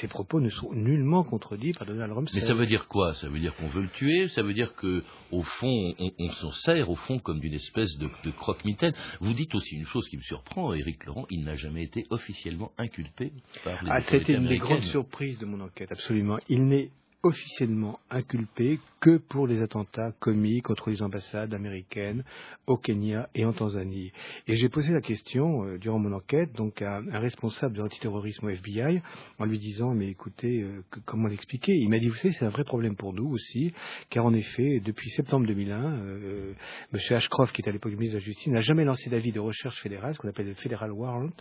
ces 0.00 0.08
propos 0.08 0.40
ne 0.40 0.50
sont 0.50 0.72
nullement 0.72 1.24
contredits 1.24 1.72
par 1.72 1.86
Donald 1.86 2.12
Rumsfeld. 2.12 2.42
Mais 2.42 2.48
ça 2.48 2.54
veut 2.54 2.66
dire 2.66 2.88
quoi? 2.88 3.14
Ça 3.14 3.28
veut 3.28 3.38
dire 3.38 3.54
qu'on 3.54 3.68
veut 3.68 3.82
le 3.82 3.88
tuer? 3.88 4.28
Ça 4.28 4.42
veut 4.42 4.54
dire 4.54 4.74
que, 4.74 5.02
au 5.30 5.42
fond, 5.42 5.94
on, 5.98 6.30
s'en 6.32 6.50
sert 6.52 6.90
au 6.90 6.96
fond 6.96 7.18
comme 7.18 7.40
d'une 7.40 7.54
espèce 7.54 7.96
de, 7.98 8.08
croque-mitaine? 8.30 8.94
Vous 9.20 9.32
dites 9.32 9.54
aussi 9.54 9.76
une 9.76 9.86
chose 9.86 10.08
qui 10.08 10.16
me 10.16 10.22
surprend, 10.22 10.72
Éric 10.72 11.04
Laurent, 11.04 11.26
il 11.30 11.44
n'a 11.44 11.54
jamais 11.54 11.84
été 11.84 12.06
officiellement 12.10 12.72
inculpé 12.78 13.32
par 13.62 13.82
les 13.82 13.90
Ah, 13.90 14.00
c'était 14.00 14.34
une 14.34 14.46
des 14.46 14.58
grandes 14.58 14.80
surprises 14.80 15.38
de 15.38 15.46
mon 15.46 15.60
enquête, 15.60 15.92
absolument. 15.92 16.38
Il 16.48 16.64
n'est 16.64 16.90
officiellement 17.24 17.98
inculpé 18.10 18.78
que 19.00 19.16
pour 19.16 19.46
les 19.46 19.60
attentats 19.62 20.12
commis 20.20 20.60
contre 20.60 20.90
les 20.90 21.02
ambassades 21.02 21.52
américaines 21.54 22.22
au 22.66 22.76
Kenya 22.76 23.28
et 23.34 23.44
en 23.44 23.52
Tanzanie. 23.52 24.12
Et 24.46 24.56
j'ai 24.56 24.68
posé 24.68 24.92
la 24.92 25.00
question 25.00 25.64
euh, 25.64 25.78
durant 25.78 25.98
mon 25.98 26.12
enquête 26.12 26.52
donc 26.54 26.80
à 26.82 26.98
un 26.98 27.18
responsable 27.18 27.76
de 27.76 27.82
l'antiterrorisme 27.82 28.46
au 28.46 28.50
FBI 28.50 29.00
en 29.38 29.44
lui 29.44 29.58
disant 29.58 29.94
mais 29.94 30.08
écoutez 30.08 30.62
euh, 30.62 30.82
comment 31.06 31.28
l'expliquer? 31.28 31.72
Il 31.72 31.88
m'a 31.88 31.98
dit 31.98 32.08
vous 32.08 32.14
savez 32.14 32.30
c'est 32.30 32.44
un 32.44 32.50
vrai 32.50 32.64
problème 32.64 32.96
pour 32.96 33.12
nous 33.12 33.28
aussi 33.28 33.72
car 34.10 34.24
en 34.26 34.34
effet 34.34 34.80
depuis 34.84 35.10
septembre 35.10 35.46
2001 35.46 35.82
euh, 35.82 36.52
M. 36.92 37.00
Ashcroft 37.10 37.54
qui 37.54 37.62
était 37.62 37.70
à 37.70 37.72
l'époque 37.72 37.92
ministre 37.92 38.14
de 38.14 38.20
la 38.20 38.24
Justice 38.24 38.48
n'a 38.48 38.60
jamais 38.60 38.84
lancé 38.84 39.10
d'avis 39.10 39.32
de 39.32 39.40
recherche 39.40 39.80
fédérale 39.82 40.14
ce 40.14 40.18
qu'on 40.18 40.28
appelle 40.28 40.46
le 40.46 40.54
Federal 40.54 40.92
Warrant 40.92 41.32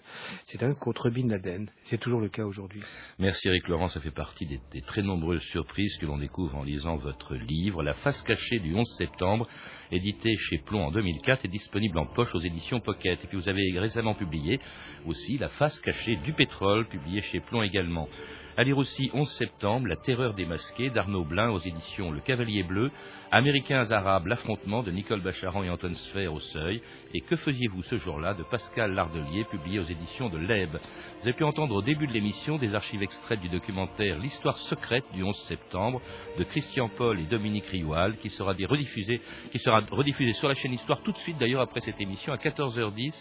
c'est 0.45 0.63
un 0.63 0.73
contre 0.73 1.09
Bin 1.09 1.27
Laden 1.27 1.69
c'est 1.85 1.99
toujours 1.99 2.21
le 2.21 2.29
cas 2.29 2.43
aujourd'hui. 2.43 2.81
Merci 3.19 3.47
Eric 3.47 3.67
Laurent 3.67 3.87
ça 3.87 3.99
fait 3.99 4.11
partie 4.11 4.45
des 4.45 4.81
très 4.81 5.01
nombreuses 5.01 5.41
surprises 5.43 5.72
que 5.73 6.05
l'on 6.05 6.17
découvre 6.19 6.55
en 6.55 6.63
lisant 6.63 6.97
votre 6.97 7.33
livre, 7.35 7.81
La 7.81 7.95
face 7.95 8.21
cachée 8.21 8.59
du 8.59 8.75
11 8.75 8.87
septembre, 8.95 9.47
édité 9.91 10.35
chez 10.37 10.59
Plomb 10.59 10.85
en 10.85 10.91
2004 10.91 11.45
et 11.45 11.47
disponible 11.47 11.97
en 11.97 12.05
poche 12.05 12.33
aux 12.35 12.39
éditions 12.39 12.79
Pocket. 12.79 13.23
Et 13.23 13.27
puis 13.27 13.37
vous 13.37 13.49
avez 13.49 13.79
récemment 13.79 14.13
publié 14.13 14.59
aussi 15.07 15.39
La 15.39 15.49
face 15.49 15.79
cachée 15.79 16.15
du 16.17 16.33
pétrole, 16.33 16.87
publié 16.87 17.21
chez 17.21 17.39
Plomb 17.39 17.63
également. 17.63 18.07
À 18.55 18.63
lire 18.63 18.77
aussi 18.77 19.09
11 19.15 19.27
septembre, 19.31 19.87
La 19.87 19.95
terreur 19.95 20.35
démasquée 20.35 20.91
d'Arnaud 20.91 21.23
Blin 21.23 21.49
aux 21.49 21.57
éditions 21.57 22.11
Le 22.11 22.19
Cavalier 22.19 22.61
Bleu, 22.61 22.91
Américains 23.31 23.89
Arabes, 23.89 24.27
l'affrontement 24.27 24.83
de 24.83 24.91
Nicole 24.91 25.21
Bacharan 25.21 25.63
et 25.63 25.71
Anton 25.71 25.95
Sfer 25.95 26.31
au 26.31 26.39
Seuil, 26.39 26.79
et 27.15 27.21
Que 27.21 27.35
faisiez-vous 27.35 27.81
ce 27.81 27.95
jour-là 27.95 28.35
de 28.35 28.43
Pascal 28.43 28.93
Lardelier, 28.93 29.45
publié 29.45 29.79
aux 29.79 29.85
éditions 29.85 30.29
de 30.29 30.37
l'EB. 30.37 30.69
Vous 30.69 31.27
avez 31.27 31.33
pu 31.33 31.43
entendre 31.43 31.73
au 31.73 31.81
début 31.81 32.05
de 32.05 32.13
l'émission 32.13 32.59
des 32.59 32.75
archives 32.75 33.01
extraites 33.01 33.41
du 33.41 33.49
documentaire 33.49 34.19
L'histoire 34.19 34.59
secrète 34.59 35.05
du 35.15 35.23
11 35.23 35.35
septembre 35.47 35.99
de 36.37 36.43
Christian 36.43 36.89
Paul 36.89 37.19
et 37.19 37.25
Dominique 37.25 37.65
Rioual, 37.65 38.17
qui 38.17 38.29
sera 38.29 38.53
rediffusé, 38.53 39.19
qui 39.51 39.57
sera 39.57 39.81
rediffusé 39.89 40.33
sur 40.33 40.47
la 40.47 40.53
chaîne 40.53 40.73
Histoire 40.73 41.01
tout 41.01 41.11
de 41.11 41.17
suite 41.17 41.39
d'ailleurs 41.39 41.61
après 41.61 41.81
cette 41.81 41.99
émission 41.99 42.31
à 42.31 42.37
14h10 42.37 43.15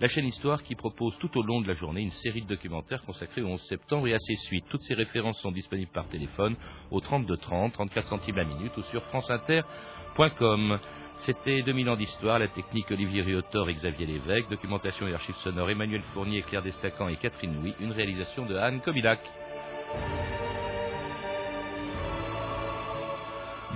la 0.00 0.08
chaîne 0.08 0.26
Histoire 0.26 0.62
qui 0.62 0.74
propose 0.74 1.16
tout 1.18 1.38
au 1.38 1.42
long 1.42 1.60
de 1.60 1.68
la 1.68 1.74
journée 1.74 2.02
une 2.02 2.10
série 2.10 2.42
de 2.42 2.48
documentaires 2.48 3.02
consacrés 3.02 3.42
au 3.42 3.48
11 3.48 3.62
septembre 3.62 4.08
et 4.08 4.14
à 4.14 4.18
ses 4.18 4.34
suites. 4.36 4.64
Toutes 4.68 4.82
ces 4.82 4.94
références 4.94 5.40
sont 5.40 5.52
disponibles 5.52 5.92
par 5.92 6.08
téléphone 6.08 6.56
au 6.90 7.00
32 7.00 7.36
30, 7.36 7.72
34 7.72 8.06
centimes 8.08 8.36
la 8.36 8.44
minute 8.44 8.76
ou 8.76 8.82
sur 8.82 9.02
franceinter.com. 9.04 10.78
C'était 11.18 11.62
2000 11.62 11.88
ans 11.90 11.96
d'histoire, 11.96 12.38
la 12.38 12.48
technique 12.48 12.90
Olivier 12.90 13.22
Riotor 13.22 13.70
et 13.70 13.74
Xavier 13.74 14.06
Lévesque, 14.06 14.50
documentation 14.50 15.06
et 15.06 15.14
archives 15.14 15.36
sonores 15.36 15.70
Emmanuel 15.70 16.02
Fournier, 16.12 16.42
Claire 16.42 16.62
Destacan 16.62 17.08
et 17.08 17.16
Catherine 17.16 17.54
Louis, 17.60 17.74
une 17.80 17.92
réalisation 17.92 18.46
de 18.46 18.56
Anne 18.56 18.80
Kobilac. 18.80 19.20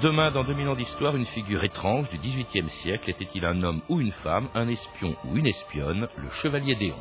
Demain, 0.02 0.30
dans 0.30 0.44
2000 0.44 0.68
ans 0.68 0.76
d'histoire, 0.76 1.16
une 1.16 1.26
figure 1.26 1.64
étrange 1.64 2.08
du 2.10 2.18
XVIIIe 2.18 2.70
siècle. 2.70 3.10
Était-il 3.10 3.44
un 3.44 3.60
homme 3.64 3.82
ou 3.88 4.00
une 4.00 4.12
femme, 4.12 4.48
un 4.54 4.68
espion 4.68 5.16
ou 5.24 5.36
une 5.36 5.46
espionne 5.48 6.08
Le 6.16 6.30
Chevalier 6.30 6.76
Déon. 6.76 7.00